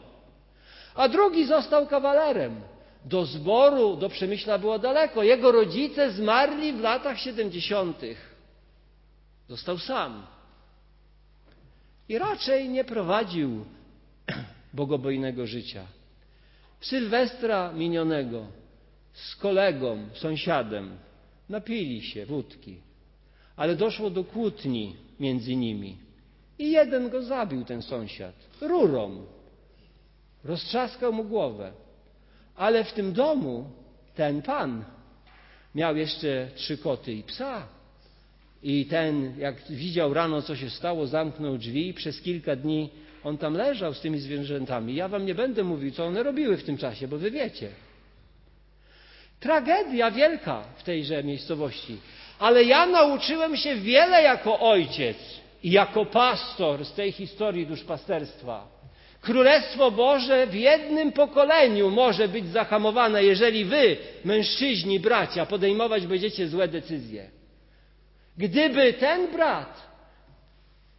A 0.94 1.08
drugi 1.08 1.46
został 1.46 1.86
kawalerem. 1.86 2.60
Do 3.04 3.24
zboru, 3.24 3.96
do 3.96 4.08
Przemyśla 4.08 4.58
było 4.58 4.78
daleko. 4.78 5.22
Jego 5.22 5.52
rodzice 5.52 6.10
zmarli 6.10 6.72
w 6.72 6.80
latach 6.80 7.18
siedemdziesiątych. 7.18 8.34
Został 9.48 9.78
sam. 9.78 10.26
I 12.08 12.18
raczej 12.18 12.68
nie 12.68 12.84
prowadził 12.84 13.64
bogobojnego 14.74 15.46
życia. 15.46 15.86
Sylwestra 16.80 17.72
minionego 17.72 18.46
z 19.12 19.36
kolegą, 19.36 20.08
sąsiadem 20.14 20.96
napili 21.48 22.02
się 22.02 22.26
wódki, 22.26 22.76
ale 23.56 23.76
doszło 23.76 24.10
do 24.10 24.24
kłótni 24.24 24.96
między 25.20 25.56
nimi 25.56 25.96
I 26.58 26.70
jeden 26.70 27.10
go 27.10 27.22
zabił, 27.22 27.64
ten 27.64 27.82
sąsiad, 27.82 28.34
rurą. 28.60 29.26
Roztrzaskał 30.44 31.12
mu 31.12 31.24
głowę. 31.24 31.72
Ale 32.56 32.84
w 32.84 32.92
tym 32.92 33.12
domu 33.12 33.70
ten 34.14 34.42
pan 34.42 34.84
miał 35.74 35.96
jeszcze 35.96 36.48
trzy 36.54 36.78
koty 36.78 37.12
i 37.12 37.22
psa. 37.22 37.68
I 38.62 38.86
ten, 38.86 39.38
jak 39.38 39.62
widział 39.70 40.14
rano, 40.14 40.42
co 40.42 40.56
się 40.56 40.70
stało, 40.70 41.06
zamknął 41.06 41.58
drzwi 41.58 41.88
i 41.88 41.94
przez 41.94 42.20
kilka 42.20 42.56
dni 42.56 42.90
on 43.24 43.38
tam 43.38 43.54
leżał 43.54 43.94
z 43.94 44.00
tymi 44.00 44.18
zwierzętami. 44.18 44.94
Ja 44.94 45.08
wam 45.08 45.26
nie 45.26 45.34
będę 45.34 45.64
mówił, 45.64 45.90
co 45.90 46.04
one 46.04 46.22
robiły 46.22 46.56
w 46.56 46.64
tym 46.64 46.78
czasie, 46.78 47.08
bo 47.08 47.18
wy 47.18 47.30
wiecie. 47.30 47.68
Tragedia 49.40 50.10
wielka 50.10 50.62
w 50.76 50.82
tejże 50.82 51.24
miejscowości. 51.24 51.96
Ale 52.38 52.64
ja 52.64 52.86
nauczyłem 52.86 53.56
się 53.56 53.74
wiele 53.74 54.22
jako 54.22 54.60
ojciec 54.60 55.16
i 55.62 55.70
jako 55.70 56.06
pastor 56.06 56.84
z 56.84 56.92
tej 56.92 57.12
historii 57.12 57.66
duszpasterstwa. 57.66 58.68
Królestwo 59.20 59.90
Boże 59.90 60.46
w 60.46 60.54
jednym 60.54 61.12
pokoleniu 61.12 61.90
może 61.90 62.28
być 62.28 62.46
zahamowane, 62.46 63.24
jeżeli 63.24 63.64
wy, 63.64 63.96
mężczyźni, 64.24 65.00
bracia, 65.00 65.46
podejmować 65.46 66.06
będziecie 66.06 66.48
złe 66.48 66.68
decyzje. 66.68 67.30
Gdyby 68.36 68.92
ten 68.92 69.32
brat, 69.32 69.91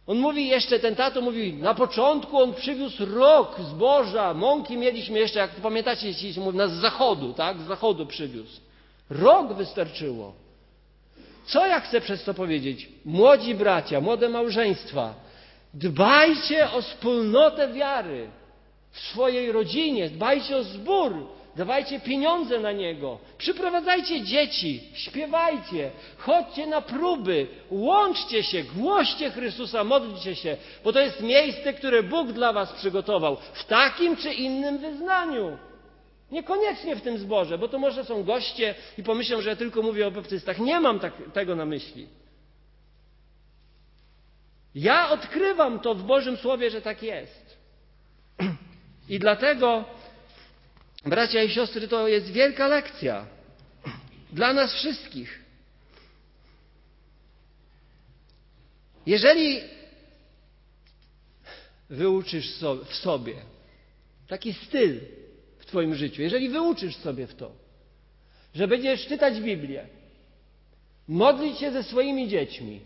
on 0.06 0.18
mówi 0.18 0.48
jeszcze, 0.48 0.78
ten 0.78 0.96
tato 0.96 1.20
mówi, 1.20 1.52
na 1.52 1.74
początku 1.74 2.38
on 2.38 2.54
przywiózł 2.54 3.04
rok 3.06 3.56
zboża, 3.60 4.34
mąki 4.34 4.76
mieliśmy 4.76 5.18
jeszcze, 5.18 5.38
jak 5.38 5.50
pamiętacie, 5.50 6.06
nas 6.52 6.72
z 6.72 6.80
zachodu, 6.80 7.32
tak, 7.32 7.60
z 7.60 7.66
zachodu 7.66 8.06
przywiózł. 8.06 8.60
Rok 9.10 9.52
wystarczyło. 9.52 10.32
Co 11.46 11.66
ja 11.66 11.80
chcę 11.80 12.00
przez 12.00 12.24
to 12.24 12.34
powiedzieć? 12.34 12.88
Młodzi 13.04 13.54
bracia, 13.54 14.00
młode 14.00 14.28
małżeństwa, 14.28 15.14
dbajcie 15.74 16.70
o 16.70 16.82
wspólnotę 16.82 17.72
wiary 17.72 18.28
w 18.90 19.00
swojej 19.00 19.52
rodzinie, 19.52 20.10
dbajcie 20.10 20.56
o 20.56 20.62
zbór, 20.62 21.26
dawajcie 21.56 22.00
pieniądze 22.00 22.60
na 22.60 22.72
niego, 22.72 23.18
przyprowadzajcie 23.38 24.22
dzieci, 24.22 24.82
śpiewajcie, 24.94 25.90
chodźcie 26.18 26.66
na 26.66 26.80
próby, 26.80 27.46
łączcie 27.70 28.42
się, 28.42 28.62
głoście 28.62 29.30
Chrystusa, 29.30 29.84
modlcie 29.84 30.36
się, 30.36 30.56
bo 30.84 30.92
to 30.92 31.00
jest 31.00 31.20
miejsce, 31.20 31.72
które 31.72 32.02
Bóg 32.02 32.32
dla 32.32 32.52
was 32.52 32.72
przygotował 32.72 33.36
w 33.52 33.64
takim 33.64 34.16
czy 34.16 34.32
innym 34.32 34.78
wyznaniu. 34.78 35.58
Niekoniecznie 36.30 36.96
w 36.96 37.02
tym 37.02 37.18
zborze, 37.18 37.58
bo 37.58 37.68
to 37.68 37.78
może 37.78 38.04
są 38.04 38.24
goście 38.24 38.74
i 38.98 39.02
pomyślą, 39.02 39.40
że 39.40 39.50
ja 39.50 39.56
tylko 39.56 39.82
mówię 39.82 40.06
o 40.06 40.10
baptystach. 40.10 40.58
Nie 40.58 40.80
mam 40.80 41.00
tak, 41.00 41.12
tego 41.32 41.56
na 41.56 41.64
myśli. 41.64 42.06
Ja 44.74 45.10
odkrywam 45.10 45.80
to 45.80 45.94
w 45.94 46.02
Bożym 46.02 46.36
Słowie, 46.36 46.70
że 46.70 46.82
tak 46.82 47.02
jest. 47.02 47.58
I 49.08 49.18
dlatego, 49.18 49.84
bracia 51.06 51.42
i 51.42 51.50
siostry, 51.50 51.88
to 51.88 52.08
jest 52.08 52.26
wielka 52.26 52.68
lekcja 52.68 53.26
dla 54.32 54.52
nas 54.52 54.74
wszystkich. 54.74 55.44
Jeżeli 59.06 59.60
wyuczysz 61.90 62.58
w 62.88 62.94
sobie 62.94 63.34
taki 64.28 64.52
styl 64.52 65.00
w 65.58 65.66
Twoim 65.66 65.94
życiu, 65.94 66.22
jeżeli 66.22 66.48
wyuczysz 66.48 66.96
sobie 66.96 67.26
w 67.26 67.34
to, 67.34 67.52
że 68.54 68.68
będziesz 68.68 69.06
czytać 69.06 69.40
Biblię, 69.40 69.86
modlić 71.08 71.58
się 71.58 71.72
ze 71.72 71.82
swoimi 71.82 72.28
dziećmi, 72.28 72.80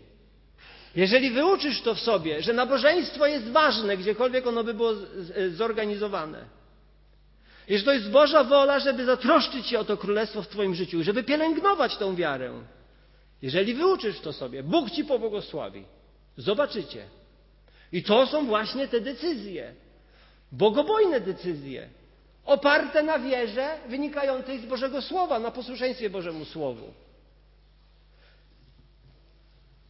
jeżeli 0.95 1.31
wyuczysz 1.31 1.81
to 1.81 1.95
w 1.95 1.99
sobie, 1.99 2.41
że 2.41 2.53
nabożeństwo 2.53 3.27
jest 3.27 3.47
ważne, 3.47 3.97
gdziekolwiek 3.97 4.47
ono 4.47 4.63
by 4.63 4.73
było 4.73 4.93
zorganizowane, 5.53 6.45
i 7.69 7.77
że 7.77 7.83
to 7.83 7.93
jest 7.93 8.09
Boża 8.09 8.43
wola, 8.43 8.79
żeby 8.79 9.05
zatroszczyć 9.05 9.67
się 9.67 9.79
o 9.79 9.85
to 9.85 9.97
królestwo 9.97 10.41
w 10.41 10.47
Twoim 10.47 10.75
życiu, 10.75 11.03
żeby 11.03 11.23
pielęgnować 11.23 11.97
tą 11.97 12.15
wiarę. 12.15 12.51
Jeżeli 13.41 13.73
wyuczysz 13.73 14.19
to 14.19 14.33
sobie, 14.33 14.63
Bóg 14.63 14.91
Ci 14.91 15.05
pobłogosławi. 15.05 15.85
Zobaczycie. 16.37 17.05
I 17.91 18.03
to 18.03 18.27
są 18.27 18.45
właśnie 18.45 18.87
te 18.87 19.01
decyzje. 19.01 19.73
Bogobojne 20.51 21.19
decyzje. 21.19 21.89
Oparte 22.45 23.03
na 23.03 23.19
wierze 23.19 23.77
wynikającej 23.87 24.59
z 24.59 24.65
Bożego 24.65 25.01
Słowa, 25.01 25.39
na 25.39 25.51
posłuszeństwie 25.51 26.09
Bożemu 26.09 26.45
Słowu. 26.45 26.93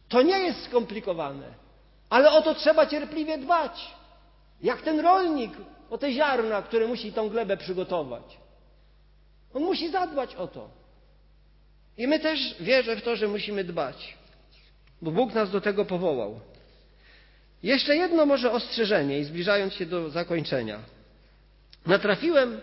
To 0.08 0.22
nie 0.22 0.38
jest 0.38 0.64
skomplikowane, 0.64 1.46
ale 2.10 2.30
o 2.30 2.42
to 2.42 2.54
trzeba 2.54 2.86
cierpliwie 2.86 3.38
dbać. 3.38 3.94
Jak 4.62 4.82
ten 4.82 5.00
rolnik 5.00 5.52
o 5.90 5.98
te 5.98 6.12
ziarna, 6.12 6.62
które 6.62 6.86
musi 6.86 7.12
tą 7.12 7.28
glebę 7.28 7.56
przygotować. 7.56 8.38
On 9.54 9.62
musi 9.62 9.90
zadbać 9.90 10.34
o 10.34 10.46
to. 10.46 10.70
I 11.98 12.06
my 12.06 12.20
też 12.20 12.56
wierzę 12.60 12.96
w 12.96 13.02
to, 13.02 13.16
że 13.16 13.28
musimy 13.28 13.64
dbać, 13.64 14.16
bo 15.02 15.10
Bóg 15.10 15.34
nas 15.34 15.50
do 15.50 15.60
tego 15.60 15.84
powołał. 15.84 16.40
Jeszcze 17.62 17.96
jedno 17.96 18.26
może 18.26 18.52
ostrzeżenie 18.52 19.18
i 19.18 19.24
zbliżając 19.24 19.74
się 19.74 19.86
do 19.86 20.10
zakończenia. 20.10 20.78
Natrafiłem 21.86 22.60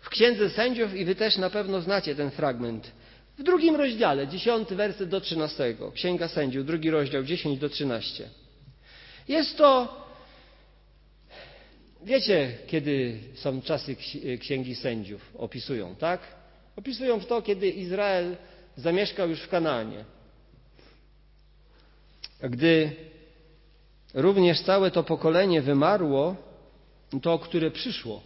w 0.00 0.08
Księdze 0.08 0.50
Sędziów 0.50 0.94
i 0.94 1.04
wy 1.04 1.14
też 1.14 1.36
na 1.36 1.50
pewno 1.50 1.80
znacie 1.80 2.14
ten 2.14 2.30
fragment. 2.30 2.92
W 3.38 3.42
drugim 3.42 3.76
rozdziale, 3.76 4.28
dziesiąty 4.28 4.76
werset 4.76 5.08
do 5.08 5.20
trzynastego. 5.20 5.92
Księga 5.92 6.28
Sędziów, 6.28 6.66
drugi 6.66 6.90
rozdział, 6.90 7.22
dziesięć 7.22 7.58
do 7.58 7.68
trzynaście. 7.68 8.28
Jest 9.28 9.56
to, 9.56 9.99
wiecie, 12.04 12.58
kiedy 12.66 13.18
są 13.34 13.62
czasy 13.62 13.96
Księgi 14.40 14.74
Sędziów, 14.74 15.30
opisują, 15.38 15.94
tak? 15.94 16.20
Opisują 16.76 17.20
to, 17.20 17.42
kiedy 17.42 17.68
Izrael 17.68 18.36
zamieszkał 18.76 19.28
już 19.28 19.42
w 19.42 19.48
Kanaanie. 19.48 20.04
Gdy 22.42 22.90
również 24.14 24.62
całe 24.62 24.90
to 24.90 25.02
pokolenie 25.02 25.62
wymarło, 25.62 26.36
to, 27.22 27.38
które 27.38 27.70
przyszło. 27.70 28.22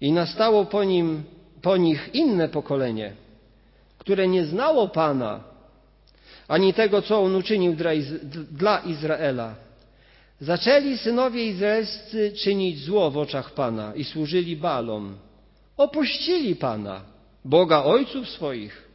I 0.00 0.12
nastało 0.12 0.64
po 0.64 0.84
nim 0.84 1.24
po 1.64 1.76
nich 1.76 2.10
inne 2.14 2.48
pokolenie, 2.48 3.12
które 3.98 4.28
nie 4.28 4.44
znało 4.44 4.88
Pana, 4.88 5.44
ani 6.48 6.74
tego, 6.74 7.02
co 7.02 7.22
On 7.22 7.36
uczynił 7.36 7.76
dla 8.50 8.78
Izraela. 8.78 9.54
Zaczęli 10.40 10.98
synowie 10.98 11.46
izraelscy 11.46 12.32
czynić 12.32 12.78
zło 12.78 13.10
w 13.10 13.18
oczach 13.18 13.50
Pana 13.50 13.94
i 13.94 14.04
służyli 14.04 14.56
balom. 14.56 15.16
Opuścili 15.76 16.56
Pana, 16.56 17.00
Boga 17.44 17.84
ojców 17.84 18.28
swoich, 18.28 18.88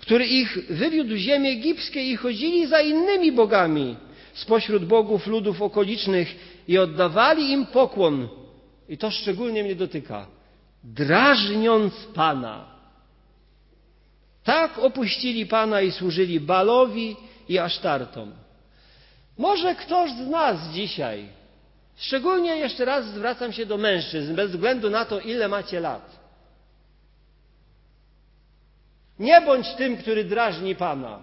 który 0.00 0.26
ich 0.26 0.58
wywiódł 0.70 1.14
z 1.16 1.18
ziemi 1.18 1.48
egipskiej 1.48 2.10
i 2.10 2.16
chodzili 2.16 2.66
za 2.66 2.80
innymi 2.80 3.32
bogami 3.32 3.96
spośród 4.34 4.84
bogów 4.84 5.26
ludów 5.26 5.62
okolicznych 5.62 6.36
i 6.68 6.78
oddawali 6.78 7.52
im 7.52 7.66
pokłon. 7.66 8.28
I 8.88 8.98
to 8.98 9.10
szczególnie 9.10 9.64
mnie 9.64 9.74
dotyka 9.74 10.26
drażniąc 10.84 11.94
Pana. 12.14 12.64
Tak 14.44 14.78
opuścili 14.78 15.46
Pana 15.46 15.80
i 15.80 15.92
służyli 15.92 16.40
Balowi 16.40 17.16
i 17.48 17.58
Asztartom. 17.58 18.32
Może 19.38 19.74
ktoś 19.74 20.10
z 20.12 20.26
nas 20.26 20.68
dzisiaj, 20.72 21.28
szczególnie 21.96 22.56
jeszcze 22.56 22.84
raz 22.84 23.06
zwracam 23.06 23.52
się 23.52 23.66
do 23.66 23.78
mężczyzn, 23.78 24.34
bez 24.34 24.50
względu 24.50 24.90
na 24.90 25.04
to, 25.04 25.20
ile 25.20 25.48
macie 25.48 25.80
lat. 25.80 26.18
Nie 29.18 29.40
bądź 29.40 29.74
tym, 29.74 29.96
który 29.96 30.24
drażni 30.24 30.74
Pana. 30.74 31.22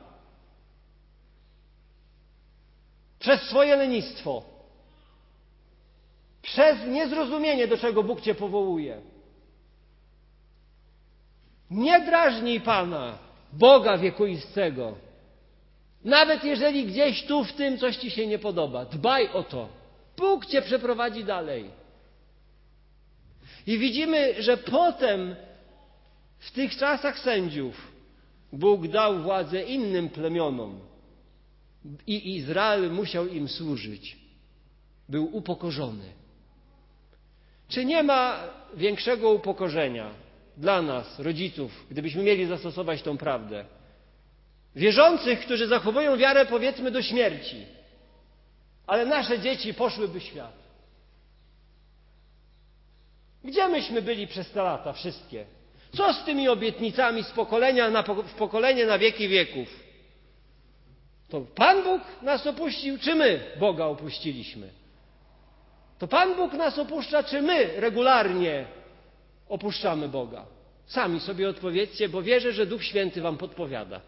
Przez 3.20 3.42
swoje 3.42 3.76
lenistwo. 3.76 4.44
Przez 6.42 6.86
niezrozumienie, 6.88 7.68
do 7.68 7.78
czego 7.78 8.04
Bóg 8.04 8.22
Cię 8.22 8.36
powołuje. 8.36 9.02
Nie 11.72 12.00
drażnij 12.00 12.62
Pana, 12.62 13.18
Boga 13.54 13.98
wiekuistego. 13.98 15.05
Nawet 16.06 16.44
jeżeli 16.44 16.86
gdzieś 16.86 17.24
tu 17.24 17.44
w 17.44 17.54
tym 17.54 17.78
coś 17.78 17.98
Ci 17.98 18.12
się 18.12 18.28
nie 18.28 18.40
podoba, 18.40 18.86
dbaj 18.86 19.30
o 19.34 19.44
to. 19.44 19.70
Bóg 20.18 20.46
Cię 20.46 20.62
przeprowadzi 20.62 21.24
dalej. 21.24 21.66
I 23.68 23.78
widzimy, 23.78 24.44
że 24.44 24.58
potem 24.58 25.36
w 26.40 26.52
tych 26.52 26.76
czasach 26.78 27.20
sędziów 27.20 27.92
Bóg 28.54 28.88
dał 28.88 29.20
władzę 29.20 29.64
innym 29.64 30.10
plemionom 30.10 30.80
i 32.08 32.36
Izrael 32.36 32.92
musiał 32.92 33.28
im 33.28 33.48
służyć. 33.48 34.18
Był 35.10 35.36
upokorzony. 35.38 36.14
Czy 37.68 37.86
nie 37.86 38.04
ma 38.04 38.44
większego 38.76 39.32
upokorzenia 39.32 40.10
dla 40.58 40.82
nas, 40.82 41.20
rodziców, 41.20 41.86
gdybyśmy 41.92 42.24
mieli 42.24 42.46
zastosować 42.46 43.02
tą 43.02 43.18
prawdę, 43.18 43.66
Wierzących, 44.76 45.40
którzy 45.40 45.68
zachowują 45.68 46.18
wiarę, 46.18 46.46
powiedzmy, 46.46 46.92
do 46.92 47.02
śmierci. 47.02 47.66
Ale 48.88 49.06
nasze 49.06 49.40
dzieci 49.40 49.74
poszłyby 49.74 50.20
świat. 50.22 50.54
Gdzie 53.44 53.68
myśmy 53.68 54.02
byli 54.02 54.28
przez 54.28 54.52
te 54.52 54.64
lata 54.64 54.94
wszystkie? 54.94 55.46
Co 55.98 56.14
z 56.14 56.24
tymi 56.24 56.50
obietnicami 56.50 57.24
z 57.24 57.32
pokolenia 57.32 57.90
na, 57.90 58.04
w 58.04 58.34
pokolenie 58.34 58.86
na 58.86 58.98
wieki 58.98 59.28
wieków? 59.28 59.86
To 61.30 61.42
Pan 61.42 61.84
Bóg 61.84 62.02
nas 62.22 62.48
opuścił, 62.48 62.98
czy 62.98 63.16
my 63.16 63.40
Boga 63.60 63.86
opuściliśmy? 63.86 64.70
To 66.00 66.08
Pan 66.08 66.36
Bóg 66.36 66.54
nas 66.54 66.80
opuszcza, 66.80 67.24
czy 67.24 67.42
my 67.42 67.80
regularnie 67.80 68.66
opuszczamy 69.50 70.10
Boga? 70.10 70.46
Sami 70.86 71.20
sobie 71.20 71.50
odpowiedzcie, 71.50 72.10
bo 72.10 72.22
wierzę, 72.22 72.54
że 72.54 72.66
Duch 72.66 72.84
Święty 72.84 73.22
Wam 73.22 73.38
podpowiada. 73.38 74.02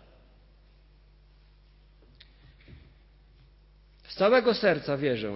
Z 4.07 4.15
całego 4.15 4.53
serca 4.53 4.97
wierzę, 4.97 5.33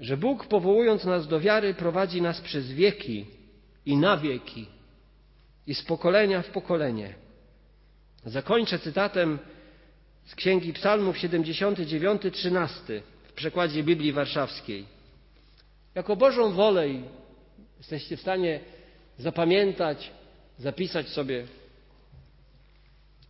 że 0.00 0.16
Bóg, 0.16 0.46
powołując 0.46 1.04
nas 1.04 1.28
do 1.28 1.40
wiary, 1.40 1.74
prowadzi 1.74 2.22
nas 2.22 2.40
przez 2.40 2.72
wieki 2.72 3.26
i 3.86 3.96
na 3.96 4.16
wieki 4.16 4.66
i 5.66 5.74
z 5.74 5.82
pokolenia 5.82 6.42
w 6.42 6.50
pokolenie. 6.50 7.14
Zakończę 8.24 8.78
cytatem 8.78 9.38
z 10.24 10.34
Księgi 10.34 10.72
Psalmów 10.72 11.18
79, 11.18 12.22
13 12.32 13.02
w 13.28 13.32
przekładzie 13.32 13.82
Biblii 13.82 14.12
Warszawskiej. 14.12 14.86
Jako 15.94 16.16
Bożą 16.16 16.52
wolę 16.52 16.88
jesteście 17.78 18.16
w 18.16 18.20
stanie 18.20 18.60
zapamiętać, 19.18 20.10
zapisać 20.58 21.08
sobie 21.08 21.46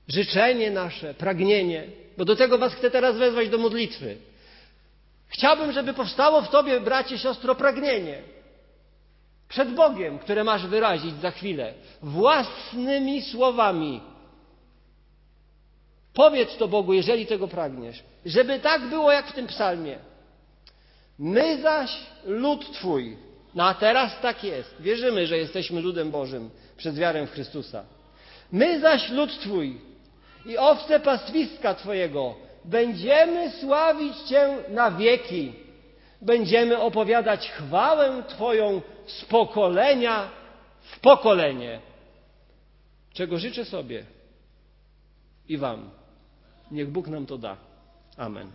życzenie 0.09 0.71
nasze, 0.71 1.15
pragnienie, 1.15 1.87
bo 2.17 2.25
do 2.25 2.37
tego 2.37 2.59
Was 2.59 2.75
chcę 2.75 2.91
teraz 2.91 3.17
wezwać 3.17 3.49
do 3.49 3.59
modlitwy. 3.59 4.17
Chciałbym, 5.29 5.73
żeby 5.73 5.95
powstało 5.95 6.43
w 6.43 6.51
Tobie, 6.51 6.81
bracie, 6.81 7.19
siostro, 7.19 7.55
pragnienie 7.55 8.23
przed 9.49 9.75
Bogiem, 9.75 10.19
które 10.19 10.45
masz 10.45 10.67
wyrazić 10.67 11.14
za 11.21 11.31
chwilę, 11.31 11.75
własnymi 12.03 13.23
słowami. 13.23 14.01
Powiedz 16.14 16.57
to 16.57 16.69
Bogu, 16.69 16.93
jeżeli 16.93 17.27
tego 17.27 17.49
pragniesz, 17.49 18.03
żeby 18.27 18.61
tak 18.61 18.89
było 18.89 19.12
jak 19.12 19.27
w 19.27 19.33
tym 19.33 19.47
psalmie. 19.47 19.99
My 21.19 21.62
zaś, 21.62 21.91
lud 22.25 22.73
Twój, 22.73 23.17
no 23.55 23.64
a 23.64 23.75
teraz 23.75 24.21
tak 24.21 24.45
jest. 24.45 24.75
Wierzymy, 24.81 25.27
że 25.27 25.39
jesteśmy 25.39 25.81
ludem 25.81 26.11
Bożym 26.11 26.51
przez 26.77 26.99
wiarę 26.99 27.27
w 27.27 27.31
Chrystusa. 27.31 27.85
My 28.53 28.81
zaś, 28.81 29.11
lud 29.11 29.41
Twój 29.41 29.81
i 30.47 30.59
owce 30.59 31.01
pastwiska 31.01 31.75
Twojego, 31.75 32.35
będziemy 32.65 33.51
sławić 33.51 34.17
Cię 34.17 34.57
na 34.69 34.91
wieki. 34.91 35.53
Będziemy 36.23 36.81
opowiadać 36.81 37.51
chwałę 37.51 38.23
Twoją 38.29 38.81
z 39.07 39.25
pokolenia 39.25 40.29
w 40.81 41.01
pokolenie. 41.01 41.81
Czego 43.13 43.39
życzę 43.39 43.65
sobie 43.65 44.05
i 45.49 45.59
Wam. 45.59 45.91
Niech 46.71 46.91
Bóg 46.91 47.09
nam 47.09 47.27
to 47.27 47.39
da. 47.39 47.57
Amen. 48.17 48.51